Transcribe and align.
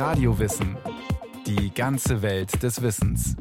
Radiowissen. 0.00 0.78
Die 1.46 1.74
ganze 1.74 2.22
Welt 2.22 2.62
des 2.62 2.80
Wissens. 2.80 3.36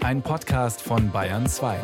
Ein 0.00 0.20
Podcast 0.20 0.82
von 0.82 1.10
Bayern 1.10 1.48
2. 1.48 1.80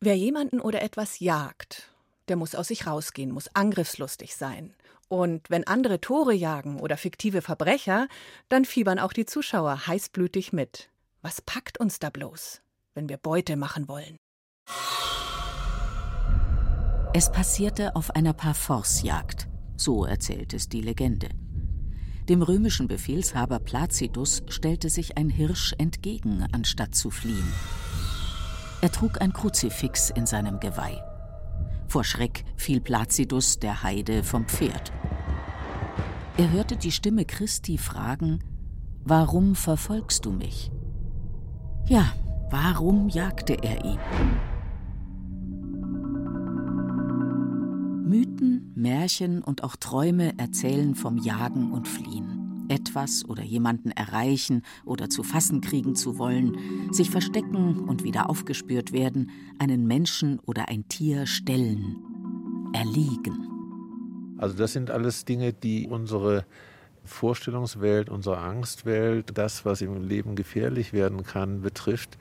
Wer 0.00 0.16
jemanden 0.16 0.60
oder 0.60 0.82
etwas 0.82 1.20
jagt, 1.20 1.92
der 2.26 2.34
muss 2.34 2.56
aus 2.56 2.66
sich 2.66 2.88
rausgehen, 2.88 3.30
muss 3.30 3.54
angriffslustig 3.54 4.34
sein. 4.34 4.74
Und 5.06 5.48
wenn 5.48 5.64
andere 5.64 6.00
Tore 6.00 6.34
jagen 6.34 6.80
oder 6.80 6.96
fiktive 6.96 7.40
Verbrecher, 7.40 8.08
dann 8.48 8.64
fiebern 8.64 8.98
auch 8.98 9.12
die 9.12 9.26
Zuschauer 9.26 9.86
heißblütig 9.86 10.52
mit. 10.52 10.90
Was 11.22 11.40
packt 11.40 11.78
uns 11.78 12.00
da 12.00 12.10
bloß, 12.10 12.62
wenn 12.94 13.08
wir 13.08 13.16
Beute 13.16 13.54
machen 13.54 13.86
wollen? 13.86 14.16
Es 17.14 17.30
passierte 17.30 17.94
auf 17.94 18.10
einer 18.10 18.32
Parforce-Jagd, 18.32 19.46
so 19.76 20.04
erzählt 20.04 20.54
es 20.54 20.68
die 20.68 20.80
Legende. 20.80 21.28
Dem 22.28 22.42
römischen 22.42 22.88
Befehlshaber 22.88 23.60
Placidus 23.60 24.42
stellte 24.48 24.90
sich 24.90 25.16
ein 25.16 25.28
Hirsch 25.28 25.74
entgegen, 25.78 26.44
anstatt 26.52 26.94
zu 26.94 27.10
fliehen. 27.10 27.52
Er 28.80 28.90
trug 28.90 29.20
ein 29.20 29.32
Kruzifix 29.32 30.10
in 30.10 30.26
seinem 30.26 30.58
Geweih. 30.58 31.00
Vor 31.88 32.04
Schreck 32.04 32.44
fiel 32.56 32.80
Placidus 32.80 33.58
der 33.58 33.82
Heide 33.82 34.24
vom 34.24 34.46
Pferd. 34.46 34.92
Er 36.36 36.50
hörte 36.50 36.76
die 36.76 36.92
Stimme 36.92 37.24
Christi 37.24 37.78
fragen: 37.78 38.40
Warum 39.04 39.54
verfolgst 39.54 40.24
du 40.26 40.32
mich? 40.32 40.70
Ja, 41.86 42.12
warum 42.50 43.08
jagte 43.08 43.54
er 43.54 43.84
ihn? 43.84 44.00
Mythen, 48.36 48.72
Märchen 48.74 49.42
und 49.42 49.64
auch 49.64 49.76
Träume 49.76 50.38
erzählen 50.38 50.94
vom 50.94 51.16
Jagen 51.16 51.72
und 51.72 51.88
Fliehen. 51.88 52.66
Etwas 52.68 53.24
oder 53.24 53.42
jemanden 53.42 53.90
erreichen 53.92 54.62
oder 54.84 55.08
zu 55.08 55.22
fassen 55.22 55.60
kriegen 55.60 55.94
zu 55.94 56.18
wollen, 56.18 56.92
sich 56.92 57.10
verstecken 57.10 57.84
und 57.88 58.04
wieder 58.04 58.28
aufgespürt 58.28 58.92
werden, 58.92 59.30
einen 59.58 59.86
Menschen 59.86 60.40
oder 60.40 60.68
ein 60.68 60.88
Tier 60.88 61.26
stellen, 61.26 61.96
erliegen. 62.74 64.34
Also 64.38 64.56
das 64.56 64.72
sind 64.72 64.90
alles 64.90 65.24
Dinge, 65.24 65.52
die 65.52 65.86
unsere 65.88 66.44
Vorstellungswelt, 67.04 68.10
unsere 68.10 68.38
Angstwelt, 68.38 69.38
das, 69.38 69.64
was 69.64 69.80
im 69.80 70.02
Leben 70.02 70.34
gefährlich 70.34 70.92
werden 70.92 71.22
kann, 71.22 71.62
betrifft. 71.62 72.18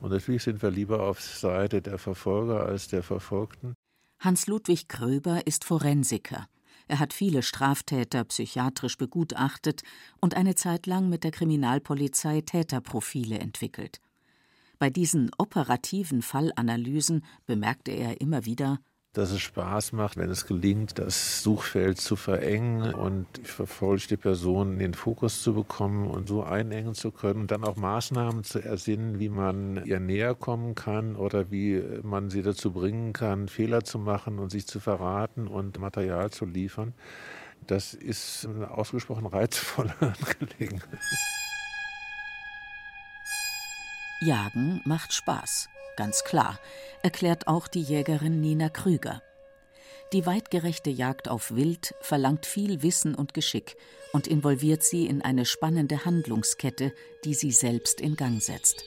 Und 0.00 0.10
natürlich 0.10 0.44
sind 0.44 0.62
wir 0.62 0.70
lieber 0.70 1.02
auf 1.02 1.20
Seite 1.20 1.82
der 1.82 1.98
Verfolger 1.98 2.64
als 2.64 2.88
der 2.88 3.02
Verfolgten. 3.02 3.74
Hans-Ludwig 4.20 4.86
Kröber 4.86 5.46
ist 5.46 5.64
Forensiker. 5.64 6.46
Er 6.88 6.98
hat 6.98 7.14
viele 7.14 7.42
Straftäter 7.42 8.22
psychiatrisch 8.24 8.98
begutachtet 8.98 9.82
und 10.20 10.36
eine 10.36 10.54
Zeit 10.54 10.86
lang 10.86 11.08
mit 11.08 11.24
der 11.24 11.30
Kriminalpolizei 11.30 12.42
Täterprofile 12.42 13.38
entwickelt. 13.38 14.02
Bei 14.78 14.90
diesen 14.90 15.30
operativen 15.38 16.20
Fallanalysen 16.20 17.24
bemerkte 17.46 17.92
er 17.92 18.20
immer 18.20 18.44
wieder, 18.44 18.80
dass 19.12 19.32
es 19.32 19.40
Spaß 19.40 19.92
macht, 19.92 20.16
wenn 20.16 20.30
es 20.30 20.46
gelingt, 20.46 20.98
das 21.00 21.42
Suchfeld 21.42 22.00
zu 22.00 22.14
verengen 22.14 22.94
und 22.94 23.26
die 23.36 23.44
verfolgte 23.44 24.16
Person 24.16 24.74
in 24.74 24.78
den 24.78 24.94
Fokus 24.94 25.42
zu 25.42 25.52
bekommen 25.52 26.06
und 26.06 26.28
so 26.28 26.44
einengen 26.44 26.94
zu 26.94 27.10
können 27.10 27.40
und 27.40 27.50
dann 27.50 27.64
auch 27.64 27.74
Maßnahmen 27.74 28.44
zu 28.44 28.60
ersinnen, 28.60 29.18
wie 29.18 29.28
man 29.28 29.84
ihr 29.84 29.98
näher 29.98 30.36
kommen 30.36 30.76
kann 30.76 31.16
oder 31.16 31.50
wie 31.50 31.82
man 32.04 32.30
sie 32.30 32.42
dazu 32.42 32.72
bringen 32.72 33.12
kann, 33.12 33.48
Fehler 33.48 33.82
zu 33.82 33.98
machen 33.98 34.38
und 34.38 34.50
sich 34.50 34.68
zu 34.68 34.78
verraten 34.78 35.48
und 35.48 35.80
Material 35.80 36.30
zu 36.30 36.44
liefern. 36.46 36.94
Das 37.66 37.94
ist 37.94 38.46
eine 38.46 38.70
ausgesprochen 38.70 39.26
reizvolle 39.26 39.94
Angelegenheit. 40.00 41.00
Jagen 44.20 44.82
macht 44.84 45.12
Spaß. 45.12 45.68
Ganz 46.00 46.24
klar, 46.24 46.58
erklärt 47.02 47.46
auch 47.46 47.68
die 47.68 47.82
Jägerin 47.82 48.40
Nina 48.40 48.70
Krüger. 48.70 49.20
Die 50.14 50.24
weitgerechte 50.24 50.88
Jagd 50.88 51.28
auf 51.28 51.54
Wild 51.54 51.94
verlangt 52.00 52.46
viel 52.46 52.82
Wissen 52.82 53.14
und 53.14 53.34
Geschick 53.34 53.76
und 54.14 54.26
involviert 54.26 54.82
sie 54.82 55.04
in 55.04 55.20
eine 55.20 55.44
spannende 55.44 56.06
Handlungskette, 56.06 56.94
die 57.26 57.34
sie 57.34 57.52
selbst 57.52 58.00
in 58.00 58.16
Gang 58.16 58.40
setzt. 58.40 58.82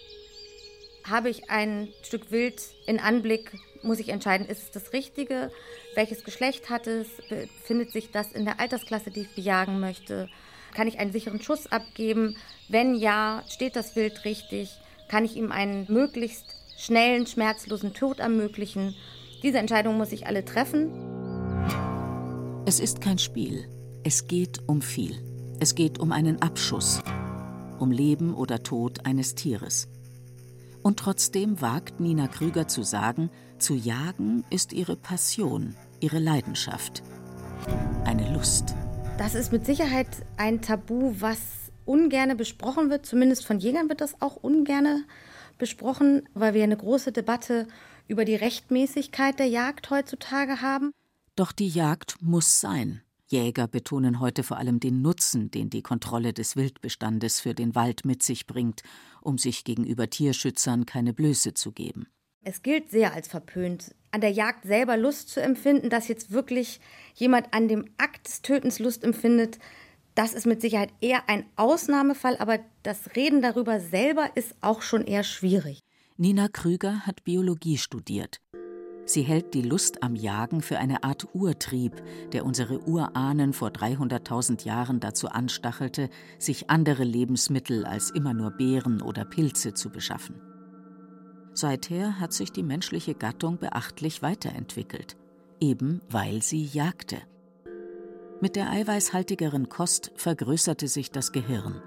Habe 1.03 1.29
ich 1.29 1.51
ein 1.51 1.89
Stück 2.01 2.31
Wild 2.31 2.59
in 2.87 2.99
Anblick, 2.99 3.51
muss 3.83 3.99
ich 3.99 4.09
entscheiden, 4.09 4.47
ist 4.47 4.63
es 4.63 4.71
das 4.71 4.91
Richtige? 4.91 5.51
Welches 5.93 6.23
Geschlecht 6.23 6.71
hat 6.71 6.87
es? 6.87 7.09
Befindet 7.29 7.91
sich 7.91 8.09
das 8.09 8.31
in 8.31 8.45
der 8.45 8.59
Altersklasse, 8.59 9.11
die 9.11 9.21
ich 9.21 9.35
bejagen 9.35 9.79
möchte? 9.79 10.29
Kann 10.73 10.87
ich 10.87 10.97
einen 10.97 11.11
sicheren 11.11 11.43
Schuss 11.43 11.71
abgeben? 11.71 12.37
Wenn 12.69 12.95
ja, 12.95 13.43
steht 13.49 13.75
das 13.75 13.95
Wild 13.95 14.25
richtig? 14.25 14.71
Kann 15.09 15.25
ich 15.25 15.35
ihm 15.35 15.51
einen 15.51 15.85
möglichst 15.89 16.52
schnellen, 16.83 17.25
schmerzlosen 17.25 17.93
Tod 17.93 18.19
ermöglichen. 18.19 18.93
Diese 19.41 19.57
Entscheidung 19.57 19.97
muss 19.97 20.11
ich 20.11 20.27
alle 20.27 20.43
treffen. 20.43 20.91
Es 22.65 22.79
ist 22.79 22.99
kein 22.99 23.17
Spiel. 23.17 23.69
Es 24.03 24.27
geht 24.27 24.67
um 24.67 24.81
viel. 24.81 25.15
Es 25.59 25.75
geht 25.75 25.99
um 25.99 26.11
einen 26.11 26.41
Abschuss, 26.41 27.01
um 27.79 27.91
Leben 27.91 28.33
oder 28.33 28.63
Tod 28.63 29.05
eines 29.05 29.35
Tieres. 29.35 29.87
Und 30.81 30.99
trotzdem 30.99 31.61
wagt 31.61 32.01
Nina 32.01 32.27
Krüger 32.27 32.67
zu 32.67 32.83
sagen, 32.83 33.29
zu 33.59 33.75
jagen 33.75 34.43
ist 34.49 34.73
ihre 34.73 34.97
Passion, 34.97 35.75
ihre 36.01 36.19
Leidenschaft, 36.19 37.01
eine 38.03 38.33
Lust. 38.33 38.75
Das 39.17 39.35
ist 39.35 39.53
mit 39.53 39.65
Sicherheit 39.65 40.07
ein 40.35 40.61
Tabu, 40.61 41.13
was 41.19 41.39
ungerne 41.85 42.35
besprochen 42.35 42.89
wird. 42.89 43.05
Zumindest 43.05 43.45
von 43.45 43.59
Jägern 43.59 43.87
wird 43.87 44.01
das 44.01 44.21
auch 44.21 44.35
ungerne 44.35 45.05
besprochen, 45.63 46.27
weil 46.33 46.53
wir 46.53 46.61
eine 46.61 46.75
große 46.75 47.13
Debatte 47.13 47.69
über 48.09 48.25
die 48.25 48.35
Rechtmäßigkeit 48.35 49.39
der 49.39 49.45
Jagd 49.47 49.89
heutzutage 49.91 50.61
haben. 50.61 50.91
Doch 51.37 51.53
die 51.53 51.69
Jagd 51.69 52.17
muss 52.19 52.59
sein. 52.59 53.01
Jäger 53.27 53.69
betonen 53.69 54.19
heute 54.19 54.43
vor 54.43 54.57
allem 54.57 54.81
den 54.81 55.01
Nutzen, 55.01 55.51
den 55.51 55.69
die 55.69 55.81
Kontrolle 55.81 56.33
des 56.33 56.57
Wildbestandes 56.57 57.39
für 57.39 57.53
den 57.53 57.75
Wald 57.75 58.03
mit 58.03 58.23
sich 58.23 58.45
bringt, 58.45 58.81
um 59.21 59.37
sich 59.37 59.63
gegenüber 59.63 60.09
Tierschützern 60.09 60.85
keine 60.85 61.13
Blöße 61.13 61.53
zu 61.53 61.71
geben. 61.71 62.07
Es 62.41 62.61
gilt 62.61 62.91
sehr 62.91 63.13
als 63.13 63.29
verpönt, 63.29 63.95
an 64.11 64.19
der 64.19 64.31
Jagd 64.31 64.65
selber 64.65 64.97
Lust 64.97 65.29
zu 65.29 65.41
empfinden, 65.41 65.89
dass 65.89 66.09
jetzt 66.09 66.31
wirklich 66.31 66.81
jemand 67.15 67.53
an 67.53 67.69
dem 67.69 67.85
Akt 67.97 68.27
des 68.27 68.41
Tötens 68.41 68.79
Lust 68.79 69.05
empfindet, 69.05 69.59
das 70.15 70.33
ist 70.33 70.45
mit 70.45 70.61
Sicherheit 70.61 70.93
eher 71.01 71.27
ein 71.29 71.45
Ausnahmefall, 71.55 72.37
aber 72.37 72.59
das 72.83 73.15
Reden 73.15 73.41
darüber 73.41 73.79
selber 73.79 74.29
ist 74.35 74.55
auch 74.61 74.81
schon 74.81 75.03
eher 75.03 75.23
schwierig. 75.23 75.79
Nina 76.17 76.47
Krüger 76.47 77.01
hat 77.07 77.23
Biologie 77.23 77.77
studiert. 77.77 78.39
Sie 79.05 79.23
hält 79.23 79.53
die 79.53 79.61
Lust 79.61 80.01
am 80.01 80.15
Jagen 80.15 80.61
für 80.61 80.77
eine 80.77 81.03
Art 81.03 81.27
Urtrieb, 81.33 82.01
der 82.31 82.45
unsere 82.45 82.87
Urahnen 82.87 83.51
vor 83.51 83.69
300.000 83.69 84.63
Jahren 84.63 84.99
dazu 85.01 85.27
anstachelte, 85.27 86.09
sich 86.39 86.69
andere 86.69 87.03
Lebensmittel 87.03 87.85
als 87.85 88.11
immer 88.11 88.33
nur 88.33 88.51
Beeren 88.51 89.01
oder 89.01 89.25
Pilze 89.25 89.73
zu 89.73 89.89
beschaffen. 89.89 90.39
Seither 91.53 92.19
hat 92.19 92.31
sich 92.33 92.51
die 92.51 92.63
menschliche 92.63 93.13
Gattung 93.13 93.57
beachtlich 93.57 94.21
weiterentwickelt, 94.21 95.17
eben 95.59 96.01
weil 96.09 96.41
sie 96.41 96.63
jagte. 96.63 97.17
Mit 98.43 98.57
der 98.57 98.69
eiweißhaltigeren 98.71 99.69
Kost 99.69 100.11
vergrößerte 100.17 100.89
sich 100.89 101.11
das 101.11 101.31
Gehirn. 101.31 101.81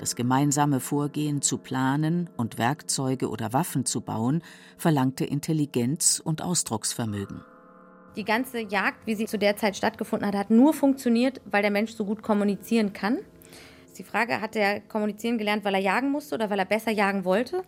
Das 0.00 0.16
gemeinsame 0.16 0.80
Vorgehen 0.80 1.40
zu 1.40 1.56
planen 1.56 2.28
und 2.36 2.58
Werkzeuge 2.58 3.30
oder 3.30 3.52
Waffen 3.52 3.84
zu 3.86 4.00
bauen, 4.00 4.42
verlangte 4.76 5.24
Intelligenz 5.24 6.18
und 6.18 6.42
Ausdrucksvermögen. 6.42 7.42
Die 8.16 8.24
ganze 8.24 8.58
Jagd, 8.58 9.06
wie 9.06 9.14
sie 9.14 9.26
zu 9.26 9.38
der 9.38 9.56
Zeit 9.56 9.76
stattgefunden 9.76 10.26
hat, 10.26 10.34
hat 10.34 10.50
nur 10.50 10.74
funktioniert, 10.74 11.40
weil 11.44 11.62
der 11.62 11.70
Mensch 11.70 11.92
so 11.92 12.04
gut 12.04 12.24
kommunizieren 12.24 12.92
kann. 12.92 13.18
Die 13.96 14.02
Frage, 14.02 14.40
hat 14.40 14.56
er 14.56 14.80
kommunizieren 14.80 15.38
gelernt, 15.38 15.64
weil 15.64 15.74
er 15.74 15.80
jagen 15.80 16.10
musste 16.10 16.34
oder 16.34 16.50
weil 16.50 16.58
er 16.58 16.64
besser 16.64 16.90
jagen 16.90 17.24
wollte? 17.24 17.62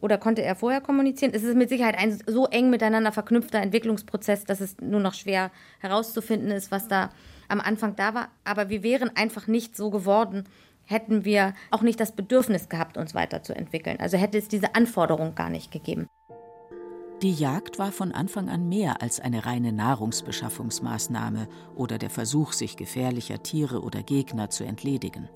Oder 0.00 0.18
konnte 0.18 0.42
er 0.42 0.54
vorher 0.54 0.80
kommunizieren? 0.80 1.34
Es 1.34 1.42
ist 1.42 1.56
mit 1.56 1.68
Sicherheit 1.68 1.98
ein 1.98 2.16
so 2.28 2.46
eng 2.46 2.70
miteinander 2.70 3.10
verknüpfter 3.10 3.58
Entwicklungsprozess, 3.58 4.44
dass 4.44 4.60
es 4.60 4.76
nur 4.80 5.00
noch 5.00 5.14
schwer 5.14 5.50
herauszufinden 5.80 6.52
ist, 6.52 6.70
was 6.70 6.86
da 6.86 7.10
am 7.48 7.60
Anfang 7.60 7.96
da 7.96 8.14
war. 8.14 8.28
Aber 8.44 8.68
wir 8.68 8.82
wären 8.82 9.10
einfach 9.16 9.46
nicht 9.46 9.76
so 9.76 9.90
geworden, 9.90 10.44
hätten 10.84 11.24
wir 11.24 11.54
auch 11.70 11.82
nicht 11.82 12.00
das 12.00 12.12
Bedürfnis 12.12 12.68
gehabt, 12.68 12.96
uns 12.96 13.14
weiterzuentwickeln. 13.14 14.00
Also 14.00 14.16
hätte 14.16 14.38
es 14.38 14.48
diese 14.48 14.74
Anforderung 14.74 15.34
gar 15.34 15.50
nicht 15.50 15.70
gegeben. 15.70 16.06
Die 17.22 17.32
Jagd 17.32 17.80
war 17.80 17.90
von 17.90 18.12
Anfang 18.12 18.48
an 18.48 18.68
mehr 18.68 19.02
als 19.02 19.18
eine 19.18 19.44
reine 19.44 19.72
Nahrungsbeschaffungsmaßnahme 19.72 21.48
oder 21.74 21.98
der 21.98 22.10
Versuch, 22.10 22.52
sich 22.52 22.76
gefährlicher 22.76 23.42
Tiere 23.42 23.82
oder 23.82 24.04
Gegner 24.04 24.50
zu 24.50 24.64
entledigen. 24.64 25.28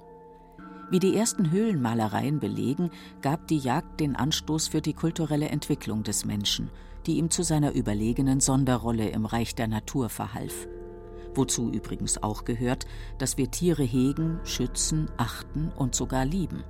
Wie 0.91 1.01
die 1.01 1.17
ersten 1.17 1.51
Höhlenmalereien 1.51 2.39
belegen, 2.39 2.91
gab 3.21 3.49
die 3.49 3.59
Jagd 3.59 3.99
den 3.99 4.15
Anstoß 4.15 4.69
für 4.69 4.81
die 4.81 4.93
kulturelle 4.93 5.49
Entwicklung 5.49 6.05
des 6.05 6.25
Menschen, 6.25 6.71
die 7.07 7.17
ihm 7.17 7.31
zu 7.31 7.43
seiner 7.43 7.73
überlegenen 7.73 8.39
Sonderrolle 8.39 9.09
im 9.09 9.27
Reich 9.27 9.57
der 9.57 9.67
Natur 9.67 10.09
verhalf. 10.09 10.69
Wozu 11.35 11.71
übrigens 11.71 12.23
auch 12.23 12.45
gehört, 12.45 12.87
dass 13.19 13.37
wir 13.37 13.51
Tiere 13.51 13.83
hegen, 13.83 14.41
schützen, 14.45 15.11
achten 15.17 15.71
und 15.77 15.95
sogar 15.95 16.25
lieben. 16.25 16.65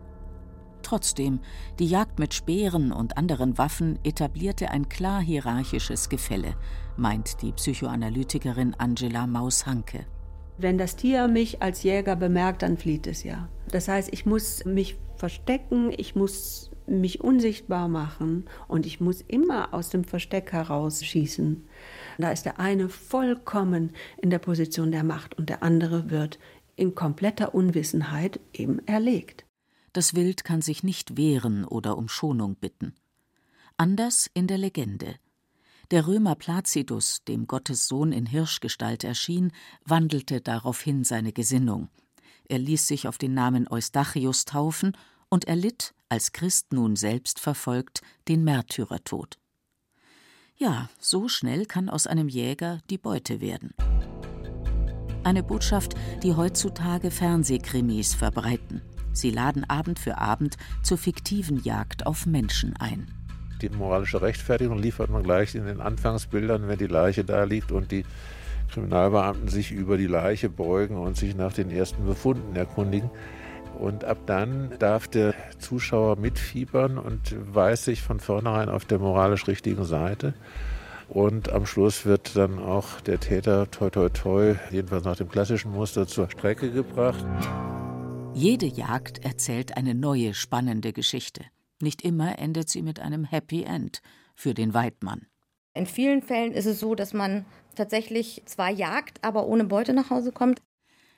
Trotzdem, 0.83 1.41
die 1.79 1.87
Jagd 1.87 2.19
mit 2.19 2.35
Speeren 2.35 2.93
und 2.93 3.17
anderen 3.17 3.57
Waffen 3.57 3.99
etablierte 4.05 4.71
ein 4.71 4.89
klar 4.89 5.21
hierarchisches 5.21 6.09
Gefälle, 6.09 6.57
meint 6.97 7.41
die 7.43 7.53
Psychoanalytikerin 7.53 8.75
Angela 8.75 9.27
Maus-Hanke. 9.27 10.07
Wenn 10.59 10.79
das 10.79 10.97
Tier 10.97 11.29
mich 11.29 11.63
als 11.63 11.83
Jäger 11.83 12.17
bemerkt, 12.17 12.63
dann 12.63 12.77
flieht 12.77 13.07
es 13.07 13.25
ja. 13.25 13.49
Das 13.71 13.89
heißt, 13.89 14.11
ich 14.13 14.27
muss 14.27 14.65
mich 14.65 14.99
verstecken, 15.17 15.93
ich 15.97 16.15
muss 16.15 16.71
mich 16.87 17.21
unsichtbar 17.21 17.89
machen 17.89 18.45
und 18.69 18.87
ich 18.87 19.01
muss 19.01 19.21
immer 19.23 19.73
aus 19.73 19.91
dem 19.91 20.05
Versteck 20.05 20.53
heraus 20.53 21.05
schießen. 21.05 21.65
Da 22.19 22.31
ist 22.31 22.45
der 22.45 22.59
eine 22.59 22.89
vollkommen 22.89 23.93
in 24.19 24.31
der 24.31 24.39
Position 24.39 24.93
der 24.93 25.05
Macht 25.05 25.37
und 25.39 25.49
der 25.49 25.63
andere 25.63 26.11
wird 26.11 26.39
in 26.77 26.95
kompletter 26.95 27.55
Unwissenheit 27.55 28.41
eben 28.53 28.87
erlegt. 28.87 29.45
Das 29.93 30.15
Wild 30.15 30.45
kann 30.45 30.63
sich 30.63 30.83
nicht 30.83 31.17
wehren 31.17 31.65
oder 31.65 31.99
um 31.99 32.09
Schonung 32.09 32.57
bitten. 32.57 32.95
Anders 33.77 34.31
in 34.33 34.47
der 34.47 34.59
Legende. 34.59 35.17
Der 35.91 36.07
Römer 36.07 36.35
Placidus, 36.35 37.23
dem 37.25 37.47
Gottes 37.47 37.87
Sohn 37.87 38.13
in 38.13 38.25
Hirschgestalt 38.25 39.05
erschien, 39.05 39.53
wandelte 39.85 40.41
daraufhin 40.41 41.05
seine 41.05 41.33
Gesinnung. 41.33 41.89
Er 42.49 42.59
ließ 42.59 42.87
sich 42.87 43.07
auf 43.07 43.19
den 43.19 43.35
Namen 43.35 43.69
Eustachius 43.69 44.47
taufen 44.47 44.97
und 45.29 45.45
erlitt, 45.45 45.95
als 46.09 46.33
Christ 46.33 46.73
nun 46.73 46.97
selbst 46.97 47.41
verfolgt, 47.41 48.01
den 48.29 48.45
Märtyrertod. 48.45 49.39
Ja, 50.57 50.89
so 51.01 51.29
schnell 51.29 51.67
kann 51.67 51.89
aus 51.89 52.07
einem 52.07 52.29
Jäger 52.29 52.79
die 52.91 52.99
Beute 52.99 53.41
werden. 53.41 53.75
Eine 55.25 55.43
Botschaft, 55.43 55.95
die 56.23 56.35
heutzutage 56.35 57.11
Fernsehkrimis 57.11 58.15
verbreiten. 58.15 58.83
Sie 59.13 59.31
laden 59.31 59.69
Abend 59.69 59.99
für 59.99 60.19
Abend 60.19 60.57
zur 60.83 60.99
fiktiven 60.99 61.63
Jagd 61.63 62.07
auf 62.07 62.27
Menschen 62.27 62.75
ein. 62.79 63.07
Die 63.61 63.69
moralische 63.69 64.21
Rechtfertigung 64.21 64.79
liefert 64.79 65.11
man 65.11 65.23
gleich 65.23 65.55
in 65.55 65.67
den 65.67 65.81
Anfangsbildern, 65.81 66.67
wenn 66.67 66.79
die 66.79 66.87
Leiche 66.87 67.25
da 67.25 67.45
liegt 67.45 67.71
und 67.71 67.93
die 67.93 68.05
Kriminalbeamten 68.73 69.49
sich 69.49 69.71
über 69.71 69.97
die 69.97 70.07
Leiche 70.07 70.49
beugen 70.49 70.97
und 70.97 71.17
sich 71.17 71.37
nach 71.37 71.53
den 71.53 71.71
ersten 71.71 72.05
Befunden 72.05 72.57
erkundigen. 72.57 73.11
Und 73.79 74.05
ab 74.05 74.19
dann 74.27 74.73
darf 74.79 75.09
der 75.09 75.35
Zuschauer 75.59 76.17
mitfiebern 76.17 76.99
und 76.99 77.35
weiß 77.55 77.85
sich 77.85 78.03
von 78.03 78.21
vornherein 78.21 78.69
auf 78.69 78.85
der 78.85 78.99
moralisch 78.99 79.47
richtigen 79.49 79.85
Seite. 79.85 80.35
Und 81.09 81.53
am 81.53 81.67
Schluss 81.67 82.07
wird 82.07 82.37
dann 82.37 82.59
auch 82.59 83.01
der 83.03 83.21
Täter, 83.21 83.71
toi 83.71 83.91
toi 83.91 84.09
toi, 84.09 84.55
jedenfalls 84.71 85.05
nach 85.05 85.17
dem 85.17 85.29
klassischen 85.29 85.73
Muster, 85.73 86.07
zur 86.07 86.31
Strecke 86.31 86.71
gebracht. 86.71 87.25
Jede 88.35 88.67
Jagd 88.67 89.23
erzählt 89.25 89.77
eine 89.77 89.95
neue 89.95 90.33
spannende 90.33 90.95
Geschichte. 90.95 91.45
Nicht 91.83 92.03
immer 92.03 92.39
endet 92.39 92.71
sie 92.71 92.81
mit 92.81 93.01
einem 93.01 93.25
Happy 93.25 93.65
End 93.65 94.01
für 94.35 94.55
den 94.55 94.73
Weidmann. 94.73 95.27
In 95.75 95.87
vielen 95.87 96.23
Fällen 96.23 96.53
ist 96.53 96.67
es 96.67 96.81
so, 96.81 96.95
dass 96.95 97.13
man 97.13 97.45
tatsächlich 97.75 98.43
zwar 98.47 98.71
jagt, 98.71 99.23
aber 99.23 99.47
ohne 99.47 99.65
Beute 99.65 99.93
nach 99.93 100.11
Hause 100.11 100.33
kommt. 100.33 100.63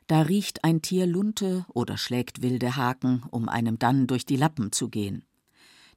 Da 0.07 0.23
riecht 0.23 0.65
ein 0.65 0.83
Tier 0.83 1.07
Lunte 1.07 1.65
oder 1.69 1.97
schlägt 1.97 2.43
wilde 2.43 2.77
Haken, 2.77 3.23
um 3.31 3.49
einem 3.49 3.79
dann 3.79 4.07
durch 4.07 4.27
die 4.27 4.37
Lappen 4.37 4.71
zu 4.71 4.91
gehen. 4.91 5.25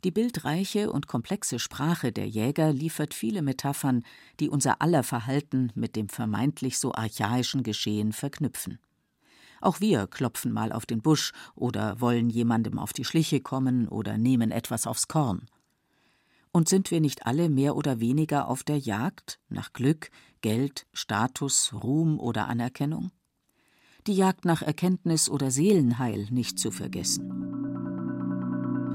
Die 0.04 0.12
bildreiche 0.12 0.92
und 0.92 1.08
komplexe 1.08 1.60
Sprache 1.60 2.12
der 2.12 2.28
Jäger 2.28 2.72
liefert 2.72 3.14
viele 3.14 3.42
Metaphern, 3.42 4.04
die 4.40 4.50
unser 4.50 4.82
aller 4.82 5.04
Verhalten 5.04 5.72
mit 5.76 5.96
dem 5.96 6.08
vermeintlich 6.08 6.78
so 6.78 6.94
archaischen 6.94 7.64
Geschehen 7.64 8.14
verknüpfen. 8.14 8.80
Auch 9.60 9.82
wir 9.82 10.08
klopfen 10.08 10.54
mal 10.54 10.72
auf 10.72 10.86
den 10.86 11.02
Busch 11.02 11.34
oder 11.56 12.00
wollen 12.00 12.30
jemandem 12.30 12.78
auf 12.78 12.94
die 12.94 13.06
Schliche 13.06 13.42
kommen 13.42 13.88
oder 13.88 14.18
nehmen 14.18 14.52
etwas 14.52 14.86
aufs 14.86 15.08
Korn. 15.08 15.48
Und 16.52 16.70
sind 16.70 16.92
wir 16.92 17.02
nicht 17.02 17.26
alle 17.26 17.50
mehr 17.50 17.76
oder 17.76 18.00
weniger 18.00 18.48
auf 18.48 18.64
der 18.64 18.78
Jagd 18.78 19.40
nach 19.50 19.74
Glück, 19.74 20.12
Geld, 20.42 20.86
Status, 20.94 21.74
Ruhm 21.74 22.20
oder 22.20 22.48
Anerkennung? 22.48 23.12
Die 24.08 24.14
Jagd 24.14 24.46
nach 24.46 24.62
Erkenntnis 24.62 25.30
oder 25.30 25.52
Seelenheil 25.52 26.28
nicht 26.32 26.58
zu 26.60 26.72
vergessen. 26.72 27.30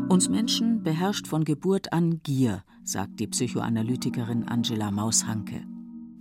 Uns 0.08 0.30
Menschen 0.30 0.82
beherrscht 0.82 1.26
von 1.26 1.44
Geburt 1.44 1.92
an 1.92 2.22
Gier, 2.22 2.64
sagt 2.82 3.20
die 3.20 3.26
Psychoanalytikerin 3.26 4.48
Angela 4.48 4.90
Maus-Hanke 4.90 5.66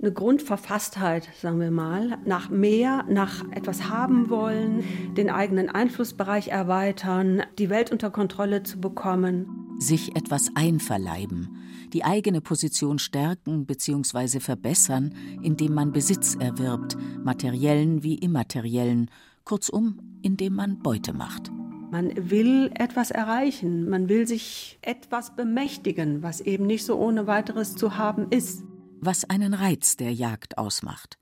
eine 0.01 0.11
Grundverfasstheit, 0.11 1.29
sagen 1.39 1.59
wir 1.59 1.69
mal, 1.69 2.17
nach 2.25 2.49
mehr, 2.49 3.05
nach 3.07 3.43
etwas 3.51 3.89
haben 3.89 4.29
wollen, 4.29 4.83
den 5.15 5.29
eigenen 5.29 5.69
Einflussbereich 5.69 6.47
erweitern, 6.47 7.43
die 7.59 7.69
Welt 7.69 7.91
unter 7.91 8.09
Kontrolle 8.09 8.63
zu 8.63 8.79
bekommen. 8.79 9.45
Sich 9.77 10.15
etwas 10.15 10.49
einverleiben, 10.55 11.55
die 11.93 12.03
eigene 12.03 12.41
Position 12.41 12.97
stärken 12.97 13.65
bzw. 13.65 14.39
verbessern, 14.39 15.13
indem 15.43 15.73
man 15.75 15.91
Besitz 15.91 16.35
erwirbt, 16.35 16.97
materiellen 17.23 18.03
wie 18.03 18.15
immateriellen, 18.15 19.09
kurzum, 19.43 19.99
indem 20.23 20.55
man 20.55 20.79
Beute 20.79 21.13
macht. 21.13 21.51
Man 21.91 22.11
will 22.29 22.71
etwas 22.75 23.11
erreichen, 23.11 23.89
man 23.89 24.07
will 24.07 24.25
sich 24.25 24.79
etwas 24.81 25.35
bemächtigen, 25.35 26.23
was 26.23 26.39
eben 26.39 26.65
nicht 26.65 26.85
so 26.85 26.97
ohne 26.97 27.27
weiteres 27.27 27.75
zu 27.75 27.97
haben 27.97 28.27
ist 28.29 28.63
was 29.01 29.25
einen 29.25 29.53
Reiz 29.53 29.97
der 29.97 30.13
Jagd 30.13 30.57
ausmacht. 30.57 31.17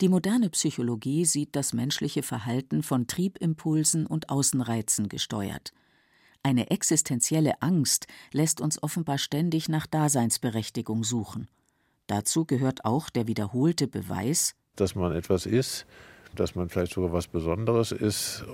Die 0.00 0.08
moderne 0.08 0.48
Psychologie 0.50 1.24
sieht 1.24 1.54
das 1.54 1.72
menschliche 1.72 2.22
Verhalten 2.22 2.82
von 2.82 3.06
Triebimpulsen 3.06 4.06
und 4.06 4.30
Außenreizen 4.30 5.08
gesteuert. 5.08 5.72
Eine 6.42 6.70
existenzielle 6.70 7.62
Angst 7.62 8.06
lässt 8.32 8.60
uns 8.60 8.82
offenbar 8.82 9.18
ständig 9.18 9.68
nach 9.68 9.86
Daseinsberechtigung 9.86 11.04
suchen. 11.04 11.48
Dazu 12.06 12.44
gehört 12.44 12.84
auch 12.84 13.10
der 13.10 13.26
wiederholte 13.26 13.88
Beweis, 13.88 14.54
dass 14.76 14.94
man 14.94 15.12
etwas 15.12 15.46
ist, 15.46 15.86
dass 16.34 16.54
man 16.54 16.68
vielleicht 16.68 16.94
sogar 16.94 17.12
was 17.12 17.28
Besonderes 17.28 17.92
ist 17.92 18.44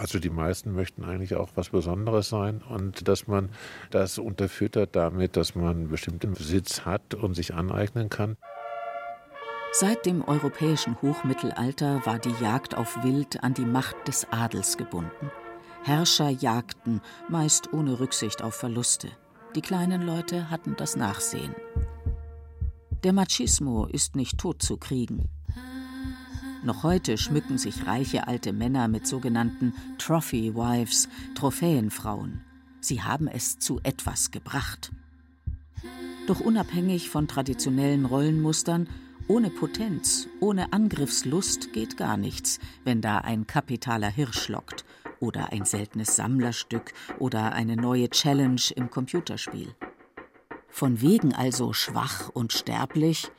also 0.00 0.18
die 0.18 0.30
meisten 0.30 0.72
möchten 0.72 1.04
eigentlich 1.04 1.34
auch 1.34 1.50
was 1.56 1.68
Besonderes 1.68 2.30
sein 2.30 2.62
und 2.62 3.06
dass 3.06 3.26
man 3.26 3.50
das 3.90 4.16
unterfüttert 4.16 4.96
damit, 4.96 5.36
dass 5.36 5.54
man 5.54 5.88
bestimmten 5.88 6.32
Besitz 6.32 6.86
hat 6.86 7.12
und 7.12 7.34
sich 7.34 7.52
aneignen 7.52 8.08
kann. 8.08 8.38
Seit 9.72 10.06
dem 10.06 10.26
europäischen 10.26 10.96
Hochmittelalter 11.02 12.00
war 12.06 12.18
die 12.18 12.34
Jagd 12.42 12.74
auf 12.78 13.04
Wild 13.04 13.44
an 13.44 13.52
die 13.52 13.66
Macht 13.66 14.08
des 14.08 14.26
Adels 14.32 14.78
gebunden. 14.78 15.30
Herrscher 15.84 16.30
jagten, 16.30 17.02
meist 17.28 17.72
ohne 17.74 18.00
Rücksicht 18.00 18.42
auf 18.42 18.54
Verluste. 18.54 19.08
Die 19.54 19.60
kleinen 19.60 20.00
Leute 20.00 20.50
hatten 20.50 20.76
das 20.76 20.96
Nachsehen. 20.96 21.54
Der 23.04 23.12
Machismo 23.12 23.84
ist 23.84 24.16
nicht 24.16 24.38
tot 24.38 24.62
zu 24.62 24.78
kriegen. 24.78 25.28
Noch 26.62 26.82
heute 26.82 27.16
schmücken 27.16 27.56
sich 27.56 27.86
reiche 27.86 28.28
alte 28.28 28.52
Männer 28.52 28.86
mit 28.86 29.06
sogenannten 29.06 29.72
Trophy 29.96 30.54
Wives, 30.54 31.08
Trophäenfrauen. 31.34 32.42
Sie 32.80 33.02
haben 33.02 33.28
es 33.28 33.58
zu 33.58 33.80
etwas 33.82 34.30
gebracht. 34.30 34.92
Doch 36.26 36.40
unabhängig 36.40 37.08
von 37.08 37.28
traditionellen 37.28 38.04
Rollenmustern, 38.04 38.88
ohne 39.26 39.48
Potenz, 39.48 40.28
ohne 40.40 40.72
Angriffslust 40.72 41.72
geht 41.72 41.96
gar 41.96 42.18
nichts, 42.18 42.58
wenn 42.84 43.00
da 43.00 43.18
ein 43.18 43.46
kapitaler 43.46 44.10
Hirsch 44.10 44.48
lockt 44.48 44.84
oder 45.18 45.52
ein 45.52 45.64
seltenes 45.64 46.16
Sammlerstück 46.16 46.92
oder 47.18 47.52
eine 47.52 47.76
neue 47.76 48.10
Challenge 48.10 48.60
im 48.76 48.90
Computerspiel. 48.90 49.74
Von 50.68 51.00
wegen 51.00 51.34
also 51.34 51.72
schwach 51.72 52.28
und 52.28 52.52
sterblich, 52.52 53.30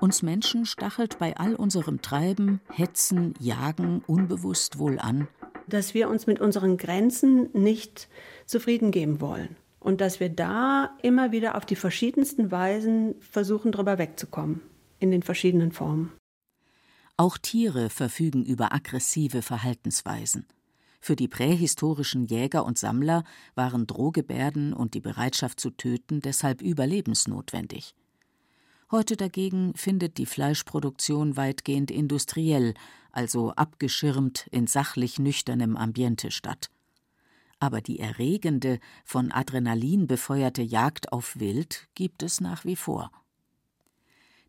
uns 0.00 0.22
Menschen 0.22 0.66
stachelt 0.66 1.18
bei 1.18 1.36
all 1.36 1.54
unserem 1.54 2.02
Treiben, 2.02 2.60
Hetzen, 2.72 3.34
Jagen 3.40 4.02
unbewusst 4.06 4.78
wohl 4.78 4.98
an, 4.98 5.28
dass 5.66 5.94
wir 5.94 6.08
uns 6.08 6.26
mit 6.26 6.40
unseren 6.40 6.76
Grenzen 6.76 7.50
nicht 7.52 8.08
zufrieden 8.46 8.90
geben 8.90 9.20
wollen 9.20 9.56
und 9.80 10.00
dass 10.00 10.20
wir 10.20 10.28
da 10.28 10.96
immer 11.02 11.32
wieder 11.32 11.56
auf 11.56 11.66
die 11.66 11.76
verschiedensten 11.76 12.50
Weisen 12.50 13.14
versuchen, 13.20 13.72
drüber 13.72 13.98
wegzukommen, 13.98 14.60
in 14.98 15.10
den 15.10 15.22
verschiedenen 15.22 15.72
Formen. 15.72 16.12
Auch 17.16 17.36
Tiere 17.36 17.90
verfügen 17.90 18.44
über 18.44 18.72
aggressive 18.72 19.42
Verhaltensweisen. 19.42 20.46
Für 21.00 21.16
die 21.16 21.28
prähistorischen 21.28 22.26
Jäger 22.26 22.64
und 22.64 22.78
Sammler 22.78 23.24
waren 23.54 23.86
Drohgebärden 23.86 24.72
und 24.72 24.94
die 24.94 25.00
Bereitschaft 25.00 25.60
zu 25.60 25.70
töten 25.70 26.20
deshalb 26.20 26.60
überlebensnotwendig. 26.60 27.94
Heute 28.90 29.18
dagegen 29.18 29.74
findet 29.74 30.16
die 30.16 30.24
Fleischproduktion 30.24 31.36
weitgehend 31.36 31.90
industriell, 31.90 32.72
also 33.12 33.50
abgeschirmt 33.50 34.46
in 34.50 34.66
sachlich 34.66 35.18
nüchternem 35.18 35.76
Ambiente 35.76 36.30
statt. 36.30 36.70
Aber 37.60 37.82
die 37.82 37.98
erregende, 37.98 38.78
von 39.04 39.30
Adrenalin 39.30 40.06
befeuerte 40.06 40.62
Jagd 40.62 41.12
auf 41.12 41.38
Wild 41.38 41.86
gibt 41.94 42.22
es 42.22 42.40
nach 42.40 42.64
wie 42.64 42.76
vor. 42.76 43.10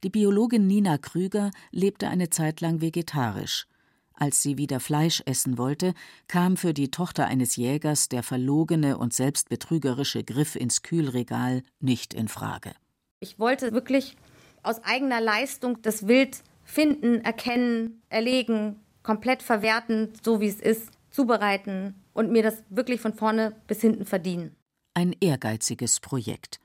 Die 0.04 0.10
Biologin 0.10 0.68
Nina 0.68 0.98
Krüger 0.98 1.52
lebte 1.72 2.08
eine 2.08 2.30
Zeit 2.30 2.62
lang 2.62 2.80
vegetarisch. 2.80 3.68
Als 4.14 4.42
sie 4.42 4.58
wieder 4.58 4.80
Fleisch 4.80 5.22
essen 5.26 5.58
wollte, 5.58 5.94
kam 6.30 6.56
für 6.56 6.74
die 6.74 6.92
Tochter 6.92 7.26
eines 7.26 7.58
Jägers 7.58 8.08
der 8.08 8.24
verlogene 8.24 8.98
und 8.98 9.14
selbstbetrügerische 9.14 10.24
Griff 10.24 10.56
ins 10.56 10.82
Kühlregal 10.82 11.62
nicht 11.82 12.14
in 12.14 12.30
Frage. 12.30 12.74
Ich 13.22 13.38
wollte 13.38 13.74
wirklich 13.74 14.16
aus 14.64 14.84
eigener 14.84 15.22
Leistung 15.22 15.82
das 15.82 16.08
Wild 16.08 16.44
finden, 16.64 17.22
erkennen, 17.22 18.02
erlegen, 18.10 18.80
komplett 19.04 19.42
verwerten, 19.42 20.14
so 20.24 20.40
wie 20.40 20.48
es 20.48 20.60
ist, 20.60 20.92
zubereiten 21.10 21.96
und 22.14 22.32
mir 22.32 22.44
das 22.44 22.64
wirklich 22.70 23.02
von 23.02 23.14
vorne 23.14 23.56
bis 23.68 23.82
hinten 23.82 24.06
verdienen. 24.06 24.56
Ein 24.94 25.16
ehrgeiziges 25.20 26.00
Projekt. 26.00 26.60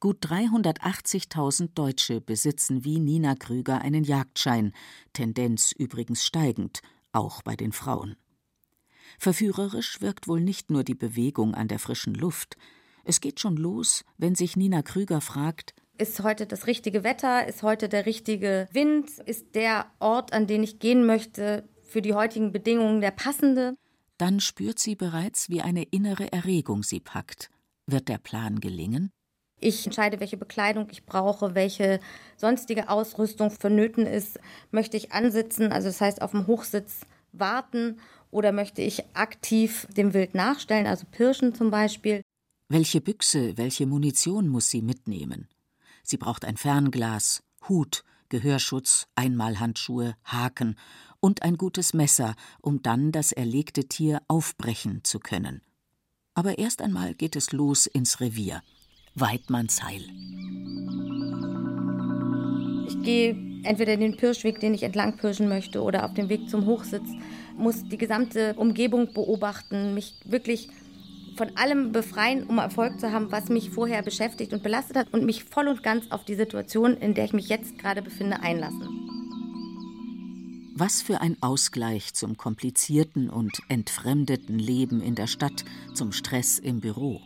Gut 0.00 0.24
380.000 0.24 1.74
Deutsche 1.74 2.22
besitzen 2.22 2.84
wie 2.84 2.98
Nina 2.98 3.34
Krüger 3.34 3.82
einen 3.82 4.02
Jagdschein, 4.02 4.72
Tendenz 5.12 5.72
übrigens 5.72 6.24
steigend, 6.24 6.80
auch 7.12 7.42
bei 7.42 7.54
den 7.54 7.72
Frauen. 7.72 8.16
Verführerisch 9.18 10.00
wirkt 10.00 10.26
wohl 10.26 10.40
nicht 10.40 10.70
nur 10.70 10.84
die 10.84 10.94
Bewegung 10.94 11.54
an 11.54 11.68
der 11.68 11.78
frischen 11.78 12.14
Luft. 12.14 12.56
Es 13.04 13.20
geht 13.20 13.40
schon 13.40 13.56
los, 13.56 14.04
wenn 14.16 14.34
sich 14.34 14.56
Nina 14.56 14.80
Krüger 14.80 15.20
fragt, 15.20 15.74
ist 16.00 16.22
heute 16.22 16.46
das 16.46 16.66
richtige 16.66 17.04
Wetter? 17.04 17.46
Ist 17.46 17.62
heute 17.62 17.88
der 17.88 18.06
richtige 18.06 18.68
Wind? 18.72 19.10
Ist 19.26 19.54
der 19.54 19.86
Ort, 19.98 20.32
an 20.32 20.46
den 20.46 20.62
ich 20.62 20.78
gehen 20.78 21.04
möchte, 21.04 21.68
für 21.82 22.00
die 22.00 22.14
heutigen 22.14 22.52
Bedingungen 22.52 23.02
der 23.02 23.10
passende? 23.10 23.74
Dann 24.16 24.40
spürt 24.40 24.78
sie 24.78 24.96
bereits, 24.96 25.50
wie 25.50 25.60
eine 25.60 25.82
innere 25.84 26.32
Erregung 26.32 26.82
sie 26.82 27.00
packt. 27.00 27.50
Wird 27.86 28.08
der 28.08 28.18
Plan 28.18 28.60
gelingen? 28.60 29.10
Ich 29.60 29.84
entscheide, 29.84 30.20
welche 30.20 30.38
Bekleidung 30.38 30.88
ich 30.90 31.04
brauche, 31.04 31.54
welche 31.54 32.00
sonstige 32.36 32.88
Ausrüstung 32.88 33.50
vonnöten 33.50 34.06
ist. 34.06 34.40
Möchte 34.70 34.96
ich 34.96 35.12
ansitzen, 35.12 35.70
also 35.70 35.88
das 35.88 36.00
heißt 36.00 36.22
auf 36.22 36.30
dem 36.30 36.46
Hochsitz 36.46 37.00
warten, 37.32 38.00
oder 38.30 38.52
möchte 38.52 38.80
ich 38.80 39.04
aktiv 39.14 39.86
dem 39.96 40.14
Wild 40.14 40.34
nachstellen, 40.34 40.86
also 40.86 41.04
pirschen 41.10 41.54
zum 41.54 41.70
Beispiel? 41.70 42.22
Welche 42.68 43.00
Büchse, 43.00 43.58
welche 43.58 43.86
Munition 43.86 44.48
muss 44.48 44.70
sie 44.70 44.82
mitnehmen? 44.82 45.48
Sie 46.02 46.16
braucht 46.16 46.44
ein 46.44 46.56
Fernglas, 46.56 47.42
Hut, 47.68 48.04
Gehörschutz, 48.28 49.06
Einmalhandschuhe, 49.14 50.14
Haken 50.24 50.76
und 51.20 51.42
ein 51.42 51.56
gutes 51.56 51.94
Messer, 51.94 52.34
um 52.62 52.82
dann 52.82 53.12
das 53.12 53.32
erlegte 53.32 53.88
Tier 53.88 54.22
aufbrechen 54.28 55.04
zu 55.04 55.18
können. 55.18 55.62
Aber 56.34 56.58
erst 56.58 56.80
einmal 56.80 57.14
geht 57.14 57.36
es 57.36 57.52
los 57.52 57.86
ins 57.86 58.20
Revier. 58.20 58.62
Weidmannsheil. 59.14 60.02
Ich 62.86 63.02
gehe 63.02 63.36
entweder 63.64 63.96
den 63.96 64.16
Pirschweg, 64.16 64.60
den 64.60 64.74
ich 64.74 64.84
entlang 64.84 65.16
pirschen 65.16 65.48
möchte, 65.48 65.82
oder 65.82 66.04
auf 66.04 66.14
dem 66.14 66.28
Weg 66.28 66.48
zum 66.48 66.66
Hochsitz, 66.66 67.08
muss 67.56 67.84
die 67.84 67.98
gesamte 67.98 68.54
Umgebung 68.54 69.12
beobachten, 69.12 69.94
mich 69.94 70.14
wirklich 70.24 70.70
von 71.40 71.56
allem 71.56 71.90
befreien, 71.90 72.44
um 72.44 72.58
Erfolg 72.58 73.00
zu 73.00 73.12
haben, 73.12 73.32
was 73.32 73.48
mich 73.48 73.70
vorher 73.70 74.02
beschäftigt 74.02 74.52
und 74.52 74.62
belastet 74.62 74.98
hat 74.98 75.14
und 75.14 75.24
mich 75.24 75.44
voll 75.44 75.68
und 75.68 75.82
ganz 75.82 76.10
auf 76.10 76.22
die 76.22 76.34
Situation, 76.34 76.98
in 76.98 77.14
der 77.14 77.24
ich 77.24 77.32
mich 77.32 77.48
jetzt 77.48 77.78
gerade 77.78 78.02
befinde, 78.02 78.42
einlassen. 78.42 78.86
Was 80.74 81.00
für 81.00 81.22
ein 81.22 81.38
Ausgleich 81.40 82.12
zum 82.12 82.36
komplizierten 82.36 83.30
und 83.30 83.62
entfremdeten 83.70 84.58
Leben 84.58 85.00
in 85.00 85.14
der 85.14 85.26
Stadt, 85.26 85.64
zum 85.94 86.12
Stress 86.12 86.58
im 86.58 86.80
Büro. 86.80 87.22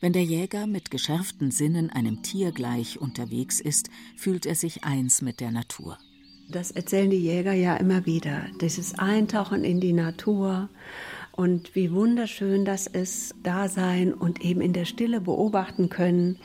Wenn 0.00 0.12
der 0.12 0.22
Jäger 0.22 0.68
mit 0.68 0.92
geschärften 0.92 1.50
Sinnen 1.50 1.90
einem 1.90 2.22
Tier 2.22 2.52
gleich 2.52 3.00
unterwegs 3.00 3.58
ist, 3.58 3.90
fühlt 4.16 4.46
er 4.46 4.54
sich 4.54 4.84
eins 4.84 5.20
mit 5.20 5.40
der 5.40 5.50
Natur. 5.50 5.98
Das 6.48 6.70
erzählen 6.70 7.10
die 7.10 7.16
Jäger 7.16 7.54
ja 7.54 7.76
immer 7.76 8.06
wieder. 8.06 8.46
Dieses 8.60 8.96
Eintauchen 8.96 9.64
in 9.64 9.80
die 9.80 9.92
Natur 9.92 10.68
und 11.36 11.74
wie 11.74 11.92
wunderschön 11.92 12.64
das 12.64 12.86
ist, 12.86 13.34
da 13.42 13.68
sein 13.68 14.14
und 14.14 14.44
eben 14.44 14.60
in 14.60 14.72
der 14.72 14.86
Stille 14.86 15.20
beobachten 15.20 15.88
können. 15.88 16.38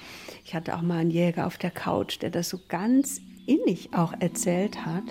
Ich 0.43 0.53
hatte 0.53 0.75
auch 0.75 0.81
mal 0.81 0.99
einen 0.99 1.11
Jäger 1.11 1.47
auf 1.47 1.57
der 1.57 1.71
Couch, 1.71 2.21
der 2.21 2.29
das 2.29 2.49
so 2.49 2.59
ganz 2.67 3.21
innig 3.47 3.93
auch 3.93 4.13
erzählt 4.19 4.85
hat. 4.85 5.03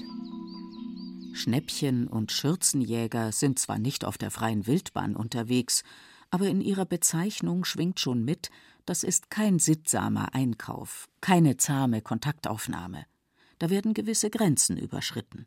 Schnäppchen 1.32 2.08
und 2.08 2.32
Schürzenjäger 2.32 3.32
sind 3.32 3.58
zwar 3.58 3.78
nicht 3.78 4.04
auf 4.04 4.18
der 4.18 4.30
freien 4.30 4.66
Wildbahn 4.66 5.16
unterwegs, 5.16 5.82
aber 6.30 6.46
in 6.46 6.60
ihrer 6.60 6.84
Bezeichnung 6.86 7.64
schwingt 7.64 7.98
schon 7.98 8.24
mit, 8.24 8.50
das 8.84 9.02
ist 9.02 9.30
kein 9.30 9.58
sittsamer 9.58 10.34
Einkauf, 10.34 11.08
keine 11.20 11.56
zahme 11.56 12.02
Kontaktaufnahme. 12.02 13.04
Da 13.58 13.70
werden 13.70 13.94
gewisse 13.94 14.30
Grenzen 14.30 14.76
überschritten. 14.76 15.46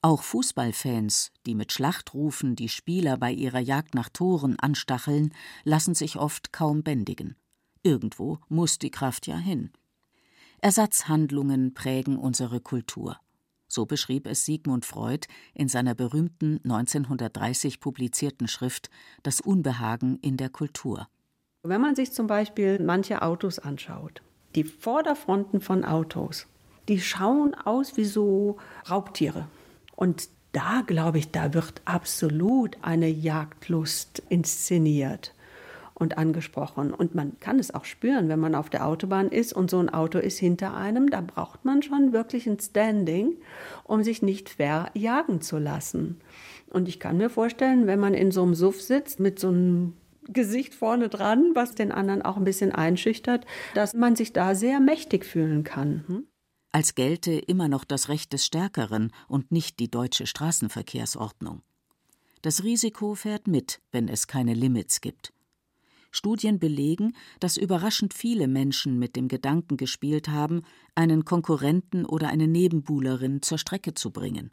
Auch 0.00 0.22
Fußballfans, 0.22 1.32
die 1.44 1.56
mit 1.56 1.72
Schlachtrufen 1.72 2.54
die 2.54 2.68
Spieler 2.68 3.16
bei 3.16 3.32
ihrer 3.32 3.58
Jagd 3.58 3.94
nach 3.94 4.08
Toren 4.08 4.56
anstacheln, 4.58 5.34
lassen 5.64 5.94
sich 5.96 6.16
oft 6.16 6.52
kaum 6.52 6.84
bändigen. 6.84 7.34
Irgendwo 7.82 8.38
muss 8.48 8.78
die 8.78 8.92
Kraft 8.92 9.26
ja 9.26 9.36
hin. 9.36 9.72
Ersatzhandlungen 10.60 11.74
prägen 11.74 12.16
unsere 12.16 12.60
Kultur. 12.60 13.18
So 13.66 13.86
beschrieb 13.86 14.26
es 14.28 14.44
Sigmund 14.44 14.86
Freud 14.86 15.26
in 15.52 15.68
seiner 15.68 15.96
berühmten 15.96 16.60
1930 16.62 17.80
publizierten 17.80 18.46
Schrift 18.46 18.90
Das 19.24 19.40
Unbehagen 19.40 20.18
in 20.20 20.36
der 20.36 20.48
Kultur. 20.48 21.08
Wenn 21.64 21.80
man 21.80 21.96
sich 21.96 22.12
zum 22.12 22.28
Beispiel 22.28 22.80
manche 22.80 23.20
Autos 23.22 23.58
anschaut, 23.58 24.22
die 24.54 24.64
Vorderfronten 24.64 25.60
von 25.60 25.84
Autos, 25.84 26.46
die 26.88 27.00
schauen 27.00 27.54
aus 27.54 27.96
wie 27.96 28.04
so 28.04 28.58
Raubtiere. 28.88 29.48
Und 29.98 30.28
da, 30.52 30.84
glaube 30.86 31.18
ich, 31.18 31.32
da 31.32 31.54
wird 31.54 31.82
absolut 31.84 32.76
eine 32.82 33.08
Jagdlust 33.08 34.22
inszeniert 34.28 35.34
und 35.92 36.18
angesprochen. 36.18 36.94
Und 36.94 37.16
man 37.16 37.40
kann 37.40 37.58
es 37.58 37.74
auch 37.74 37.84
spüren, 37.84 38.28
wenn 38.28 38.38
man 38.38 38.54
auf 38.54 38.70
der 38.70 38.86
Autobahn 38.86 39.28
ist 39.28 39.52
und 39.52 39.68
so 39.68 39.80
ein 39.80 39.88
Auto 39.88 40.20
ist 40.20 40.38
hinter 40.38 40.76
einem, 40.76 41.10
da 41.10 41.20
braucht 41.20 41.64
man 41.64 41.82
schon 41.82 42.12
wirklich 42.12 42.46
ein 42.46 42.60
Standing, 42.60 43.38
um 43.82 44.04
sich 44.04 44.22
nicht 44.22 44.50
verjagen 44.50 45.40
zu 45.40 45.58
lassen. 45.58 46.20
Und 46.70 46.86
ich 46.86 47.00
kann 47.00 47.16
mir 47.16 47.28
vorstellen, 47.28 47.88
wenn 47.88 47.98
man 47.98 48.14
in 48.14 48.30
so 48.30 48.44
einem 48.44 48.54
Suff 48.54 48.80
sitzt 48.80 49.18
mit 49.18 49.40
so 49.40 49.48
einem 49.48 49.94
Gesicht 50.28 50.76
vorne 50.76 51.08
dran, 51.08 51.50
was 51.54 51.74
den 51.74 51.90
anderen 51.90 52.22
auch 52.22 52.36
ein 52.36 52.44
bisschen 52.44 52.70
einschüchtert, 52.70 53.46
dass 53.74 53.94
man 53.94 54.14
sich 54.14 54.32
da 54.32 54.54
sehr 54.54 54.78
mächtig 54.78 55.24
fühlen 55.24 55.64
kann. 55.64 56.04
Hm? 56.06 56.26
Als 56.72 56.94
gelte 56.94 57.32
immer 57.32 57.68
noch 57.68 57.84
das 57.84 58.08
Recht 58.08 58.32
des 58.32 58.44
Stärkeren 58.44 59.12
und 59.26 59.52
nicht 59.52 59.78
die 59.78 59.90
deutsche 59.90 60.26
Straßenverkehrsordnung. 60.26 61.62
Das 62.42 62.62
Risiko 62.62 63.14
fährt 63.14 63.48
mit, 63.48 63.80
wenn 63.90 64.08
es 64.08 64.26
keine 64.26 64.54
Limits 64.54 65.00
gibt. 65.00 65.32
Studien 66.10 66.58
belegen, 66.58 67.14
dass 67.40 67.56
überraschend 67.56 68.14
viele 68.14 68.48
Menschen 68.48 68.98
mit 68.98 69.16
dem 69.16 69.28
Gedanken 69.28 69.76
gespielt 69.76 70.28
haben, 70.28 70.62
einen 70.94 71.24
Konkurrenten 71.24 72.06
oder 72.06 72.28
eine 72.28 72.48
Nebenbuhlerin 72.48 73.42
zur 73.42 73.58
Strecke 73.58 73.94
zu 73.94 74.10
bringen. 74.10 74.50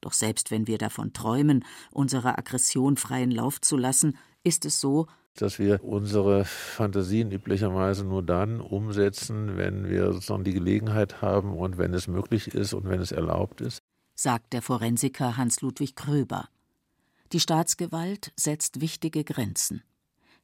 Doch 0.00 0.12
selbst 0.12 0.50
wenn 0.50 0.66
wir 0.66 0.78
davon 0.78 1.12
träumen, 1.12 1.64
unserer 1.90 2.38
Aggression 2.38 2.96
freien 2.96 3.30
Lauf 3.30 3.60
zu 3.60 3.76
lassen, 3.76 4.16
ist 4.44 4.64
es 4.64 4.80
so, 4.80 5.06
dass 5.34 5.58
wir 5.58 5.82
unsere 5.84 6.44
Fantasien 6.44 7.30
üblicherweise 7.30 8.04
nur 8.04 8.22
dann 8.22 8.60
umsetzen, 8.60 9.56
wenn 9.56 9.88
wir 9.88 10.12
sozusagen 10.12 10.44
die 10.44 10.52
Gelegenheit 10.52 11.22
haben 11.22 11.56
und 11.56 11.78
wenn 11.78 11.94
es 11.94 12.08
möglich 12.08 12.48
ist 12.48 12.74
und 12.74 12.88
wenn 12.88 13.00
es 13.00 13.12
erlaubt 13.12 13.60
ist. 13.60 13.82
Sagt 14.14 14.52
der 14.52 14.62
Forensiker 14.62 15.36
Hans-Ludwig 15.36 15.96
Kröber. 15.96 16.48
Die 17.32 17.40
Staatsgewalt 17.40 18.32
setzt 18.36 18.80
wichtige 18.80 19.24
Grenzen. 19.24 19.82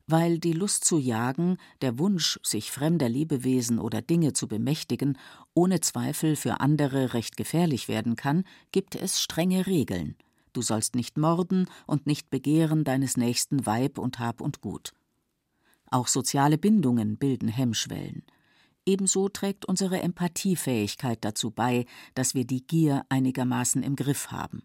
Weil 0.07 0.38
die 0.38 0.52
Lust 0.52 0.85
zu 0.85 0.99
jagen, 0.99 1.59
der 1.83 1.99
Wunsch, 1.99 2.38
sich 2.45 2.71
fremder 2.71 3.09
Lebewesen 3.09 3.81
oder 3.81 4.02
Dinge 4.02 4.35
zu 4.35 4.47
bemächtigen, 4.47 5.19
ohne 5.52 5.81
Zweifel 5.81 6.37
für 6.37 6.61
andere 6.61 7.12
recht 7.12 7.37
gefährlich 7.37 7.88
werden 7.88 8.14
kann, 8.14 8.45
gibt 8.71 8.95
es 8.95 9.21
strenge 9.21 9.66
Regeln 9.66 10.16
du 10.57 10.63
sollst 10.63 10.95
nicht 10.95 11.19
morden 11.19 11.69
und 11.87 12.07
nicht 12.07 12.31
begehren 12.31 12.83
deines 12.85 13.17
nächsten 13.17 13.67
Weib 13.67 13.99
und 13.99 14.19
Hab 14.19 14.41
und 14.41 14.61
Gut. 14.61 14.93
Auch 15.91 16.09
soziale 16.09 16.59
Bindungen 16.59 17.17
bilden 17.19 17.49
Hemmschwellen. 17.49 18.25
Ebenso 18.87 19.29
trägt 19.29 19.67
unsere 19.67 20.01
Empathiefähigkeit 20.01 21.19
dazu 21.21 21.51
bei, 21.51 21.87
dass 22.15 22.35
wir 22.35 22.45
die 22.45 22.67
Gier 22.67 23.05
einigermaßen 23.09 23.83
im 23.83 23.97
Griff 23.97 24.31
haben. 24.31 24.63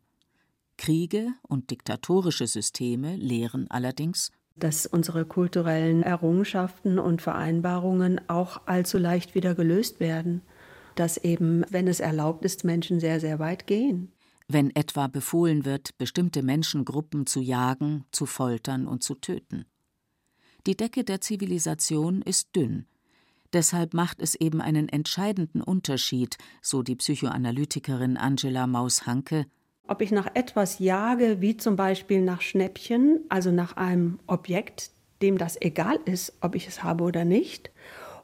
Kriege 0.77 1.33
und 1.47 1.69
diktatorische 1.71 2.47
Systeme 2.47 3.15
lehren 3.15 3.69
allerdings, 3.69 4.31
dass 4.55 4.85
unsere 4.85 5.25
kulturellen 5.25 6.03
Errungenschaften 6.03 6.99
und 6.99 7.21
Vereinbarungen 7.21 8.21
auch 8.29 8.61
allzu 8.67 8.97
leicht 8.97 9.33
wieder 9.33 9.55
gelöst 9.55 9.99
werden, 9.99 10.41
dass 10.95 11.17
eben, 11.17 11.63
wenn 11.69 11.87
es 11.87 11.99
erlaubt 11.99 12.45
ist, 12.45 12.63
Menschen 12.63 12.99
sehr, 12.99 13.19
sehr 13.19 13.39
weit 13.39 13.65
gehen 13.65 14.11
wenn 14.53 14.75
etwa 14.75 15.07
befohlen 15.07 15.65
wird, 15.65 15.97
bestimmte 15.97 16.43
Menschengruppen 16.43 17.25
zu 17.25 17.39
jagen, 17.39 18.05
zu 18.11 18.25
foltern 18.25 18.87
und 18.87 19.03
zu 19.03 19.15
töten. 19.15 19.65
Die 20.67 20.77
Decke 20.77 21.03
der 21.03 21.21
Zivilisation 21.21 22.21
ist 22.21 22.55
dünn. 22.55 22.85
Deshalb 23.53 23.93
macht 23.93 24.21
es 24.21 24.35
eben 24.35 24.61
einen 24.61 24.87
entscheidenden 24.87 25.61
Unterschied, 25.61 26.37
so 26.61 26.83
die 26.83 26.95
Psychoanalytikerin 26.95 28.15
Angela 28.15 28.67
Maus-Hanke, 28.67 29.45
ob 29.91 30.01
ich 30.01 30.11
nach 30.11 30.27
etwas 30.35 30.79
jage, 30.79 31.41
wie 31.41 31.57
zum 31.57 31.75
Beispiel 31.75 32.21
nach 32.21 32.39
Schnäppchen, 32.39 33.25
also 33.27 33.51
nach 33.51 33.75
einem 33.75 34.19
Objekt, 34.25 34.91
dem 35.21 35.37
das 35.37 35.59
egal 35.59 35.99
ist, 36.05 36.33
ob 36.39 36.55
ich 36.55 36.65
es 36.67 36.81
habe 36.81 37.03
oder 37.03 37.25
nicht, 37.25 37.71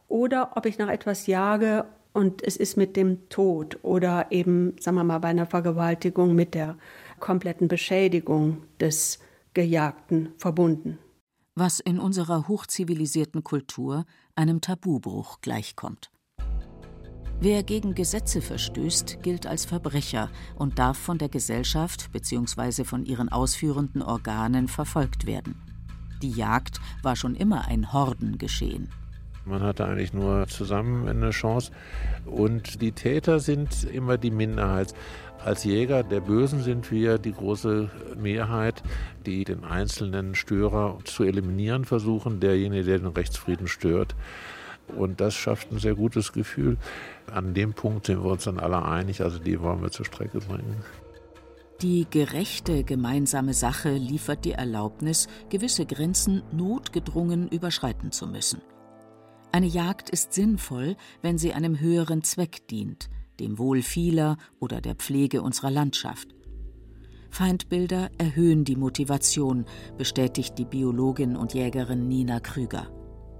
oder 0.07 0.55
ob 0.55 0.65
ich 0.65 0.77
nach 0.77 0.87
etwas 0.87 1.27
jage 1.27 1.85
und 2.17 2.41
es 2.41 2.57
ist 2.57 2.77
mit 2.77 2.95
dem 2.95 3.29
Tod 3.29 3.77
oder 3.83 4.31
eben, 4.31 4.75
sagen 4.79 4.97
wir 4.97 5.03
mal, 5.03 5.19
bei 5.19 5.27
einer 5.27 5.45
Vergewaltigung 5.45 6.33
mit 6.33 6.55
der 6.55 6.75
kompletten 7.19 7.67
Beschädigung 7.67 8.63
des 8.79 9.19
Gejagten 9.53 10.29
verbunden. 10.39 10.97
Was 11.53 11.79
in 11.79 11.99
unserer 11.99 12.47
hochzivilisierten 12.47 13.43
Kultur 13.43 14.05
einem 14.35 14.61
Tabubruch 14.61 15.41
gleichkommt. 15.41 16.09
Wer 17.39 17.61
gegen 17.61 17.93
Gesetze 17.93 18.41
verstößt, 18.41 19.21
gilt 19.21 19.45
als 19.45 19.65
Verbrecher 19.65 20.31
und 20.55 20.79
darf 20.79 20.97
von 20.97 21.19
der 21.19 21.29
Gesellschaft 21.29 22.11
bzw. 22.13 22.83
von 22.83 23.05
ihren 23.05 23.29
ausführenden 23.29 24.01
Organen 24.01 24.67
verfolgt 24.67 25.27
werden. 25.27 25.61
Die 26.23 26.31
Jagd 26.31 26.81
war 27.03 27.15
schon 27.15 27.35
immer 27.35 27.67
ein 27.67 27.93
Hordengeschehen. 27.93 28.89
Man 29.47 29.63
hatte 29.63 29.85
eigentlich 29.85 30.13
nur 30.13 30.45
zusammen 30.47 31.07
eine 31.07 31.29
Chance. 31.29 31.71
Und 32.25 32.81
die 32.81 32.91
Täter 32.91 33.39
sind 33.39 33.85
immer 33.85 34.17
die 34.17 34.31
Minderheit. 34.31 34.93
Als 35.43 35.63
Jäger 35.63 36.03
der 36.03 36.19
Bösen 36.19 36.61
sind 36.61 36.91
wir 36.91 37.17
die 37.17 37.31
große 37.31 37.89
Mehrheit, 38.17 38.83
die 39.25 39.45
den 39.45 39.63
einzelnen 39.63 40.35
Störer 40.35 40.97
zu 41.05 41.23
eliminieren 41.23 41.85
versuchen, 41.85 42.41
derjenige, 42.41 42.83
der 42.83 42.99
den 42.99 43.07
Rechtsfrieden 43.07 43.67
stört. 43.67 44.15
Und 44.97 45.21
das 45.21 45.33
schafft 45.33 45.71
ein 45.71 45.79
sehr 45.79 45.95
gutes 45.95 46.33
Gefühl. 46.33 46.77
An 47.31 47.53
dem 47.53 47.73
Punkt 47.73 48.07
sind 48.07 48.23
wir 48.23 48.31
uns 48.31 48.43
dann 48.45 48.59
alle 48.59 48.83
einig, 48.83 49.21
also 49.21 49.39
die 49.39 49.61
wollen 49.61 49.81
wir 49.81 49.91
zur 49.91 50.05
Strecke 50.05 50.39
bringen. 50.39 50.83
Die 51.81 52.07
gerechte 52.09 52.83
gemeinsame 52.83 53.53
Sache 53.53 53.91
liefert 53.91 54.45
die 54.45 54.53
Erlaubnis, 54.53 55.27
gewisse 55.49 55.85
Grenzen 55.85 56.41
notgedrungen 56.51 57.47
überschreiten 57.49 58.11
zu 58.11 58.27
müssen. 58.27 58.61
Eine 59.57 59.65
Jagd 59.65 60.11
ist 60.11 60.33
sinnvoll, 60.33 60.95
wenn 61.23 61.39
sie 61.39 61.51
einem 61.51 61.79
höheren 61.79 62.23
Zweck 62.23 62.67
dient, 62.67 63.09
dem 63.39 63.57
Wohl 63.57 63.81
vieler 63.81 64.37
oder 64.59 64.81
der 64.81 64.93
Pflege 64.93 65.41
unserer 65.41 65.71
Landschaft. 65.71 66.27
Feindbilder 67.31 68.11
erhöhen 68.19 68.65
die 68.65 68.75
Motivation, 68.75 69.65
bestätigt 69.97 70.59
die 70.59 70.65
Biologin 70.65 71.35
und 71.35 71.55
Jägerin 71.55 72.07
Nina 72.07 72.39
Krüger. 72.39 72.91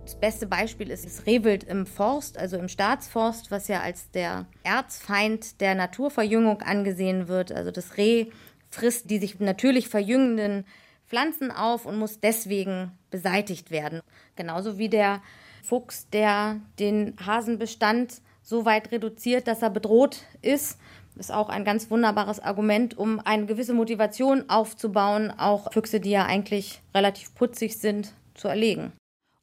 Das 0.05 0.19
beste 0.19 0.47
Beispiel 0.47 0.89
ist 0.89 1.05
das 1.05 1.27
Rehwild 1.27 1.63
im 1.65 1.85
Forst, 1.85 2.39
also 2.39 2.57
im 2.57 2.67
Staatsforst, 2.67 3.51
was 3.51 3.67
ja 3.67 3.81
als 3.81 4.09
der 4.09 4.47
Erzfeind 4.63 5.61
der 5.61 5.75
Naturverjüngung 5.75 6.63
angesehen 6.63 7.27
wird. 7.27 7.51
Also 7.51 7.69
das 7.69 7.95
Reh 7.97 8.25
frisst 8.71 9.11
die 9.11 9.19
sich 9.19 9.39
natürlich 9.39 9.87
verjüngenden 9.87 10.65
Pflanzen 11.05 11.51
auf 11.51 11.85
und 11.85 11.99
muss 11.99 12.19
deswegen 12.19 12.93
beseitigt 13.11 13.69
werden. 13.69 14.01
Genauso 14.35 14.79
wie 14.79 14.89
der 14.89 15.21
Fuchs, 15.67 16.07
der 16.11 16.61
den 16.79 17.15
Hasenbestand 17.25 18.21
so 18.41 18.63
weit 18.63 18.91
reduziert, 18.93 19.47
dass 19.47 19.61
er 19.61 19.69
bedroht 19.69 20.23
ist, 20.41 20.77
ist 21.17 21.31
auch 21.31 21.49
ein 21.49 21.65
ganz 21.65 21.91
wunderbares 21.91 22.39
Argument, 22.39 22.97
um 22.97 23.19
eine 23.19 23.47
gewisse 23.47 23.73
Motivation 23.73 24.49
aufzubauen, 24.49 25.29
auch 25.31 25.73
Füchse, 25.73 25.99
die 25.99 26.11
ja 26.11 26.25
eigentlich 26.25 26.81
relativ 26.93 27.35
putzig 27.35 27.77
sind, 27.77 28.13
zu 28.33 28.47
erlegen. 28.47 28.93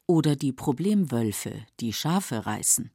Oder 0.07 0.35
die 0.35 0.53
Problemwölfe, 0.53 1.53
die 1.81 1.93
Schafe 1.93 2.47
reißen. 2.47 2.91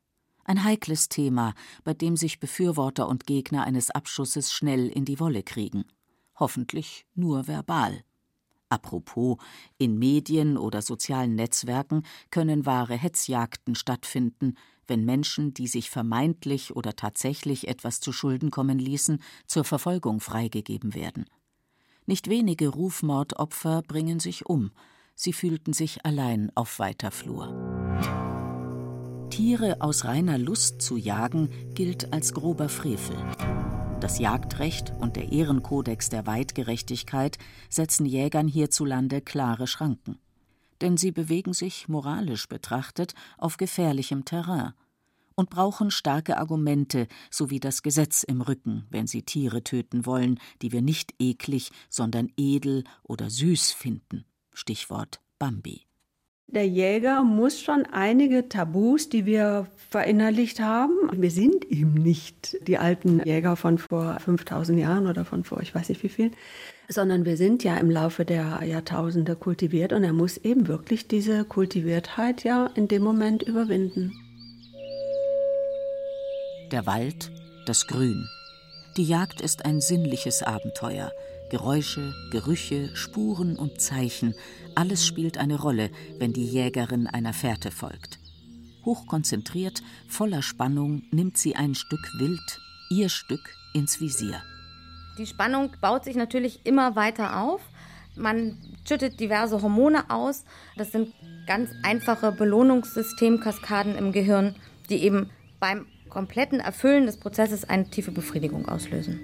Ein 0.46 0.64
heikles 0.64 1.10
Thema, 1.10 1.54
bei 1.84 1.94
dem 1.94 2.18
sich 2.18 2.40
Befürworter 2.40 3.08
und 3.08 3.28
Gegner 3.28 3.66
eines 3.66 3.92
Abschusses 3.92 4.52
schnell 4.52 4.88
in 4.88 5.06
die 5.06 5.20
Wolle 5.20 5.44
kriegen. 5.44 5.86
Hoffentlich 6.40 7.06
nur 7.14 7.48
verbal. 7.48 8.04
Apropos, 8.70 9.38
in 9.80 9.98
Medien 9.98 10.56
oder 10.58 10.84
sozialen 10.84 11.36
Netzwerken 11.36 12.04
können 12.30 12.68
wahre 12.68 12.96
Hetzjagden 12.96 13.74
stattfinden, 13.74 14.56
wenn 14.86 15.06
Menschen, 15.06 15.54
die 15.54 15.68
sich 15.68 15.90
vermeintlich 15.90 16.76
oder 16.76 16.96
tatsächlich 16.96 17.68
etwas 17.68 18.00
zu 18.00 18.12
Schulden 18.12 18.52
kommen 18.52 18.80
ließen, 18.80 19.22
zur 19.48 19.64
Verfolgung 19.64 20.20
freigegeben 20.20 20.94
werden. 20.94 21.26
Nicht 22.06 22.30
wenige 22.30 22.70
Rufmordopfer 22.70 23.82
bringen 23.84 24.20
sich 24.20 24.46
um, 24.46 24.72
sie 25.16 25.34
fühlten 25.34 25.74
sich 25.74 26.06
allein 26.06 26.52
auf 26.56 26.80
weiter 26.80 27.12
Flur. 27.12 27.48
Tiere 29.30 29.78
aus 29.80 30.06
reiner 30.06 30.38
Lust 30.38 30.82
zu 30.82 30.98
jagen 30.98 31.50
gilt 31.74 32.12
als 32.12 32.34
grober 32.34 32.68
Frevel. 32.68 33.16
Das 34.00 34.18
Jagdrecht 34.18 34.94
und 34.98 35.18
der 35.18 35.34
Ehrenkodex 35.34 36.08
der 36.08 36.26
Weitgerechtigkeit 36.26 37.38
setzen 37.70 38.06
Jägern 38.06 38.48
hierzulande 38.48 39.20
klare 39.20 39.68
Schranken. 39.68 40.18
Denn 40.80 40.96
sie 40.96 41.12
bewegen 41.12 41.52
sich, 41.52 41.90
moralisch 41.90 42.48
betrachtet, 42.48 43.14
auf 43.38 43.58
gefährlichem 43.58 44.24
Terrain 44.24 44.72
und 45.36 45.50
brauchen 45.50 45.92
starke 45.92 46.38
Argumente 46.38 47.08
sowie 47.30 47.60
das 47.60 47.84
Gesetz 47.84 48.24
im 48.24 48.40
Rücken, 48.40 48.86
wenn 48.90 49.06
sie 49.06 49.24
Tiere 49.24 49.66
töten 49.66 50.06
wollen, 50.06 50.40
die 50.62 50.72
wir 50.72 50.82
nicht 50.82 51.14
eklig, 51.20 51.72
sondern 51.90 52.30
edel 52.38 52.86
oder 53.04 53.30
süß 53.30 53.74
finden. 53.74 54.24
Stichwort 54.54 55.20
Bambi. 55.40 55.89
Der 56.52 56.68
Jäger 56.68 57.24
muss 57.24 57.62
schon 57.62 57.86
einige 57.86 58.50
Tabus, 58.50 59.08
die 59.08 59.28
wir 59.28 59.68
verinnerlicht 59.90 60.60
haben. 60.60 60.96
Wir 61.12 61.30
sind 61.30 61.66
eben 61.66 61.94
nicht 61.94 62.58
die 62.68 62.80
alten 62.80 63.22
Jäger 63.24 63.56
von 63.56 63.78
vor 63.78 64.18
5000 64.20 64.80
Jahren 64.80 65.06
oder 65.06 65.26
von 65.26 65.44
vor 65.44 65.62
ich 65.62 65.76
weiß 65.76 65.90
nicht 65.90 66.02
wie 66.02 66.10
viel, 66.10 66.32
sondern 66.88 67.24
wir 67.24 67.38
sind 67.38 67.64
ja 67.64 67.78
im 67.78 67.92
Laufe 67.92 68.26
der 68.26 68.64
Jahrtausende 68.64 69.36
kultiviert 69.36 69.94
und 69.94 70.04
er 70.04 70.14
muss 70.14 70.38
eben 70.38 70.68
wirklich 70.68 71.08
diese 71.08 71.46
Kultiviertheit 71.46 72.44
ja 72.44 72.66
in 72.74 72.88
dem 72.88 73.04
Moment 73.04 73.44
überwinden. 73.44 74.12
Der 76.72 76.88
Wald, 76.88 77.32
das 77.68 77.86
Grün. 77.86 78.28
Die 78.98 79.06
Jagd 79.06 79.42
ist 79.42 79.66
ein 79.66 79.82
sinnliches 79.82 80.42
Abenteuer. 80.42 81.12
Geräusche, 81.50 82.14
Gerüche, 82.32 82.96
Spuren 82.96 83.56
und 83.56 83.82
Zeichen, 83.82 84.36
alles 84.76 85.06
spielt 85.06 85.38
eine 85.38 85.60
Rolle, 85.60 85.90
wenn 86.20 86.34
die 86.34 86.46
Jägerin 86.46 87.08
einer 87.08 87.34
Fährte 87.34 87.72
folgt. 87.72 88.20
Hochkonzentriert, 88.86 89.82
voller 90.08 90.42
Spannung 90.42 91.04
nimmt 91.12 91.38
sie 91.38 91.56
ein 91.56 91.76
Stück 91.76 92.08
Wild, 92.18 92.62
ihr 92.90 93.10
Stück, 93.10 93.42
ins 93.74 94.00
Visier. 94.00 94.42
Die 95.18 95.28
Spannung 95.28 95.72
baut 95.82 96.06
sich 96.06 96.16
natürlich 96.16 96.66
immer 96.66 96.96
weiter 96.96 97.42
auf. 97.42 97.62
Man 98.16 98.58
schüttet 98.88 99.20
diverse 99.20 99.62
Hormone 99.62 100.10
aus. 100.10 100.46
Das 100.78 100.92
sind 100.92 101.14
ganz 101.46 101.72
einfache 101.84 102.32
Belohnungssystemkaskaden 102.32 103.96
im 103.96 104.12
Gehirn, 104.12 104.56
die 104.90 105.04
eben 105.04 105.30
beim 105.60 105.86
kompletten 106.10 106.60
Erfüllen 106.60 107.06
des 107.06 107.18
Prozesses 107.18 107.66
eine 107.66 107.90
tiefe 107.90 108.12
Befriedigung 108.12 108.68
auslösen. 108.68 109.20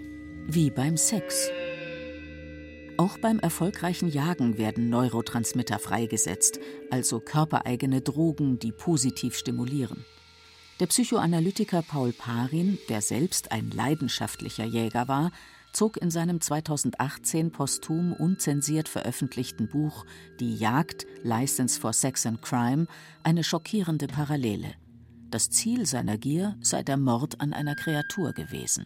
Wie 0.48 0.70
beim 0.70 0.98
Sex. 0.98 1.50
Auch 2.98 3.18
beim 3.18 3.40
erfolgreichen 3.40 4.08
Jagen 4.08 4.58
werden 4.58 4.90
Neurotransmitter 4.90 5.80
freigesetzt, 5.80 6.60
also 6.90 7.20
körpereigene 7.20 8.00
Drogen, 8.00 8.58
die 8.58 8.72
positiv 8.72 9.38
stimulieren. 9.38 10.06
Der 10.80 10.88
Psychoanalytiker 10.88 11.82
Paul 11.82 12.14
Parin, 12.14 12.78
der 12.88 13.02
selbst 13.02 13.52
ein 13.52 13.70
leidenschaftlicher 13.70 14.64
Jäger 14.64 15.10
war, 15.10 15.32
zog 15.74 15.98
in 15.98 16.10
seinem 16.10 16.40
2018 16.40 17.52
posthum 17.52 18.14
unzensiert 18.14 18.88
veröffentlichten 18.88 19.68
Buch 19.68 20.06
Die 20.40 20.56
Jagd 20.56 21.06
License 21.22 21.78
for 21.78 21.92
Sex 21.92 22.26
and 22.26 22.42
Crime 22.42 22.88
eine 23.24 23.44
schockierende 23.44 24.08
Parallele. 24.08 24.74
Das 25.32 25.50
Ziel 25.50 25.86
seiner 25.86 26.18
Gier 26.18 26.56
sei 26.62 26.82
der 26.82 26.96
Mord 26.96 27.42
an 27.42 27.52
einer 27.52 27.76
Kreatur 27.76 28.32
gewesen. 28.32 28.86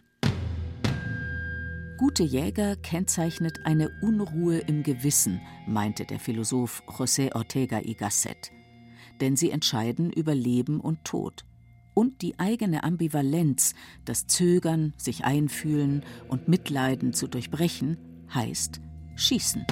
Gute 2.00 2.22
Jäger 2.22 2.76
kennzeichnet 2.76 3.66
eine 3.66 3.90
Unruhe 4.00 4.56
im 4.56 4.82
Gewissen, 4.82 5.42
meinte 5.66 6.06
der 6.06 6.18
Philosoph 6.18 6.82
José 6.86 7.34
Ortega 7.34 7.80
y 7.80 7.94
Gasset. 7.94 8.52
Denn 9.20 9.36
sie 9.36 9.50
entscheiden 9.50 10.10
über 10.10 10.34
Leben 10.34 10.80
und 10.80 11.04
Tod. 11.04 11.44
Und 11.92 12.22
die 12.22 12.38
eigene 12.38 12.84
Ambivalenz, 12.84 13.74
das 14.06 14.26
Zögern, 14.26 14.94
sich 14.96 15.26
einfühlen 15.26 16.02
und 16.26 16.48
Mitleiden 16.48 17.12
zu 17.12 17.28
durchbrechen, 17.28 17.98
heißt 18.32 18.80
Schießen. 19.16 19.66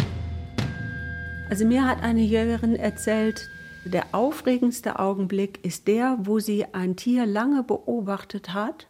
Also 1.48 1.64
mir 1.64 1.86
hat 1.86 2.02
eine 2.02 2.20
Jägerin 2.20 2.76
erzählt, 2.76 3.48
der 3.86 4.14
aufregendste 4.14 4.98
Augenblick 4.98 5.64
ist 5.64 5.88
der, 5.88 6.18
wo 6.20 6.40
sie 6.40 6.66
ein 6.74 6.94
Tier 6.94 7.24
lange 7.24 7.62
beobachtet 7.62 8.52
hat 8.52 8.86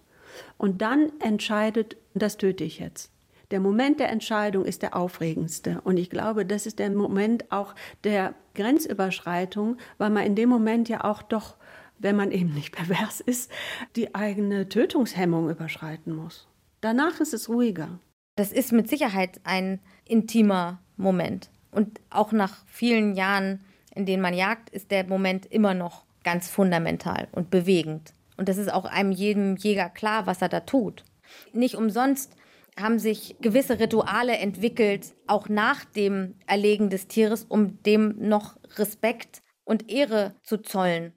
und 0.56 0.82
dann 0.82 1.12
entscheidet, 1.20 1.98
das 2.14 2.36
töte 2.36 2.64
ich 2.64 2.80
jetzt. 2.80 3.12
Der 3.50 3.60
Moment 3.60 3.98
der 3.98 4.10
Entscheidung 4.10 4.64
ist 4.64 4.82
der 4.82 4.94
aufregendste. 4.94 5.80
Und 5.82 5.96
ich 5.96 6.10
glaube, 6.10 6.44
das 6.44 6.66
ist 6.66 6.78
der 6.78 6.90
Moment 6.90 7.50
auch 7.50 7.74
der 8.04 8.34
Grenzüberschreitung, 8.54 9.78
weil 9.96 10.10
man 10.10 10.26
in 10.26 10.34
dem 10.34 10.48
Moment 10.48 10.88
ja 10.88 11.04
auch 11.04 11.22
doch 11.22 11.56
wenn 11.98 12.16
man 12.16 12.30
eben 12.30 12.54
nicht 12.54 12.72
pervers 12.72 13.20
ist, 13.20 13.50
die 13.96 14.14
eigene 14.14 14.68
Tötungshemmung 14.68 15.50
überschreiten 15.50 16.14
muss. 16.14 16.48
Danach 16.80 17.20
ist 17.20 17.34
es 17.34 17.48
ruhiger. 17.48 17.98
Das 18.36 18.52
ist 18.52 18.72
mit 18.72 18.88
Sicherheit 18.88 19.40
ein 19.44 19.80
intimer 20.04 20.80
Moment. 20.96 21.50
Und 21.70 22.00
auch 22.10 22.32
nach 22.32 22.64
vielen 22.66 23.14
Jahren, 23.14 23.64
in 23.94 24.06
denen 24.06 24.22
man 24.22 24.34
jagt, 24.34 24.70
ist 24.70 24.90
der 24.90 25.04
Moment 25.06 25.46
immer 25.46 25.74
noch 25.74 26.04
ganz 26.22 26.48
fundamental 26.48 27.28
und 27.32 27.50
bewegend. 27.50 28.12
Und 28.36 28.48
das 28.48 28.58
ist 28.58 28.72
auch 28.72 28.84
einem 28.84 29.10
jedem 29.10 29.56
Jäger 29.56 29.88
klar, 29.88 30.26
was 30.26 30.40
er 30.40 30.48
da 30.48 30.60
tut. 30.60 31.04
Nicht 31.52 31.74
umsonst 31.74 32.36
haben 32.80 32.98
sich 32.98 33.36
gewisse 33.40 33.78
Rituale 33.78 34.38
entwickelt, 34.38 35.14
auch 35.26 35.48
nach 35.48 35.84
dem 35.84 36.34
Erlegen 36.46 36.90
des 36.90 37.06
Tieres, 37.08 37.44
um 37.44 37.82
dem 37.82 38.16
noch 38.18 38.56
Respekt 38.76 39.42
und 39.64 39.90
Ehre 39.90 40.34
zu 40.42 40.58
zollen. 40.58 41.12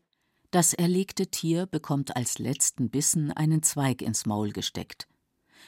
Das 0.52 0.74
erlegte 0.74 1.28
Tier 1.28 1.66
bekommt 1.66 2.16
als 2.16 2.38
letzten 2.38 2.90
Bissen 2.90 3.32
einen 3.32 3.64
Zweig 3.64 4.02
ins 4.02 4.26
Maul 4.26 4.52
gesteckt. 4.52 5.08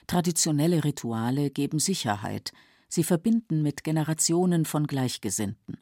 Traditionelle 0.07 0.83
Rituale 0.83 1.49
geben 1.49 1.79
Sicherheit, 1.79 2.51
sie 2.89 3.03
verbinden 3.03 3.61
mit 3.61 3.85
Generationen 3.85 4.65
von 4.65 4.85
Gleichgesinnten. 4.85 5.77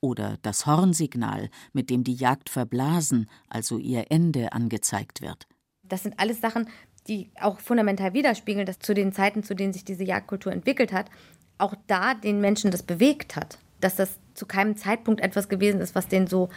Oder 0.00 0.38
das 0.42 0.66
Hornsignal, 0.66 1.50
mit 1.72 1.90
dem 1.90 2.04
die 2.04 2.14
Jagd 2.14 2.48
verblasen, 2.48 3.28
also 3.48 3.78
ihr 3.78 4.06
Ende 4.10 4.52
angezeigt 4.52 5.20
wird. 5.20 5.48
Das 5.82 6.04
sind 6.04 6.20
alles 6.20 6.40
Sachen, 6.40 6.68
die 7.08 7.30
auch 7.40 7.58
fundamental 7.58 8.12
widerspiegeln, 8.14 8.66
dass 8.66 8.78
zu 8.78 8.94
den 8.94 9.12
Zeiten, 9.12 9.42
zu 9.42 9.54
denen 9.54 9.72
sich 9.72 9.84
diese 9.84 10.04
Jagdkultur 10.04 10.52
entwickelt 10.52 10.92
hat, 10.92 11.06
auch 11.56 11.74
da 11.86 12.14
den 12.14 12.40
Menschen 12.40 12.70
das 12.70 12.82
bewegt 12.82 13.36
hat. 13.36 13.58
Dass 13.80 13.96
das 13.96 14.18
zu 14.34 14.46
keinem 14.46 14.76
Zeitpunkt 14.76 15.20
etwas 15.20 15.48
gewesen 15.48 15.80
ist, 15.80 15.94
was 15.94 16.08
den 16.08 16.26
so 16.26 16.48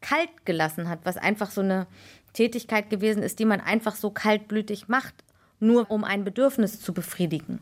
kalt 0.00 0.44
gelassen 0.44 0.88
hat, 0.88 1.00
was 1.04 1.16
einfach 1.16 1.50
so 1.50 1.60
eine 1.60 1.86
Tätigkeit 2.32 2.90
gewesen 2.90 3.22
ist, 3.22 3.38
die 3.38 3.44
man 3.44 3.60
einfach 3.60 3.96
so 3.96 4.10
kaltblütig 4.10 4.88
macht, 4.88 5.14
nur 5.58 5.90
um 5.90 6.04
ein 6.04 6.24
Bedürfnis 6.24 6.80
zu 6.80 6.94
befriedigen. 6.94 7.58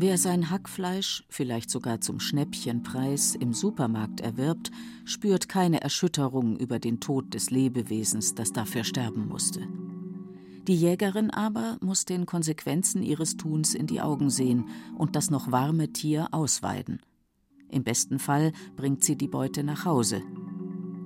Wer 0.00 0.16
sein 0.16 0.48
Hackfleisch, 0.48 1.24
vielleicht 1.28 1.70
sogar 1.70 2.00
zum 2.00 2.20
Schnäppchenpreis, 2.20 3.34
im 3.34 3.52
Supermarkt 3.52 4.20
erwirbt, 4.20 4.70
spürt 5.04 5.48
keine 5.48 5.80
Erschütterung 5.80 6.56
über 6.56 6.78
den 6.78 7.00
Tod 7.00 7.34
des 7.34 7.50
Lebewesens, 7.50 8.36
das 8.36 8.52
dafür 8.52 8.84
sterben 8.84 9.26
musste. 9.26 9.66
Die 10.68 10.76
Jägerin 10.76 11.32
aber 11.32 11.78
muss 11.80 12.04
den 12.04 12.26
Konsequenzen 12.26 13.02
ihres 13.02 13.36
Tuns 13.36 13.74
in 13.74 13.88
die 13.88 14.00
Augen 14.00 14.30
sehen 14.30 14.68
und 14.96 15.16
das 15.16 15.30
noch 15.30 15.50
warme 15.50 15.92
Tier 15.92 16.28
ausweiden. 16.30 17.02
Im 17.68 17.82
besten 17.82 18.20
Fall 18.20 18.52
bringt 18.76 19.02
sie 19.02 19.16
die 19.16 19.26
Beute 19.26 19.64
nach 19.64 19.84
Hause. 19.84 20.22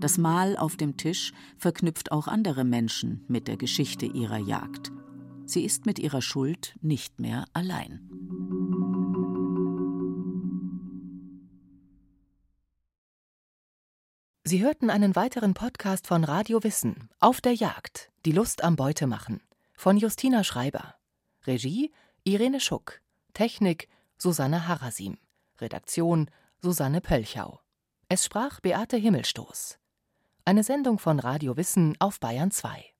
Das 0.00 0.18
Mahl 0.18 0.54
auf 0.58 0.76
dem 0.76 0.98
Tisch 0.98 1.32
verknüpft 1.56 2.12
auch 2.12 2.28
andere 2.28 2.64
Menschen 2.64 3.24
mit 3.26 3.48
der 3.48 3.56
Geschichte 3.56 4.04
ihrer 4.04 4.36
Jagd. 4.36 4.92
Sie 5.46 5.64
ist 5.64 5.86
mit 5.86 5.98
ihrer 5.98 6.20
Schuld 6.20 6.76
nicht 6.82 7.20
mehr 7.20 7.46
allein. 7.54 8.21
Sie 14.44 14.60
hörten 14.60 14.90
einen 14.90 15.14
weiteren 15.14 15.54
Podcast 15.54 16.08
von 16.08 16.24
Radio 16.24 16.64
Wissen 16.64 17.08
auf 17.20 17.40
der 17.40 17.54
Jagd, 17.54 18.10
die 18.24 18.32
Lust 18.32 18.64
am 18.64 18.74
Beutemachen 18.74 19.40
von 19.76 19.96
Justina 19.96 20.42
Schreiber. 20.42 20.96
Regie 21.46 21.92
Irene 22.24 22.58
Schuck. 22.58 23.00
Technik 23.34 23.88
Susanne 24.18 24.66
Harasim. 24.66 25.16
Redaktion 25.60 26.28
Susanne 26.60 27.00
Pölchau. 27.00 27.60
Es 28.08 28.24
sprach 28.24 28.58
Beate 28.58 28.96
Himmelstoß. 28.96 29.78
Eine 30.44 30.64
Sendung 30.64 30.98
von 30.98 31.20
Radio 31.20 31.56
Wissen 31.56 31.94
auf 32.00 32.18
Bayern 32.18 32.50
2. 32.50 32.91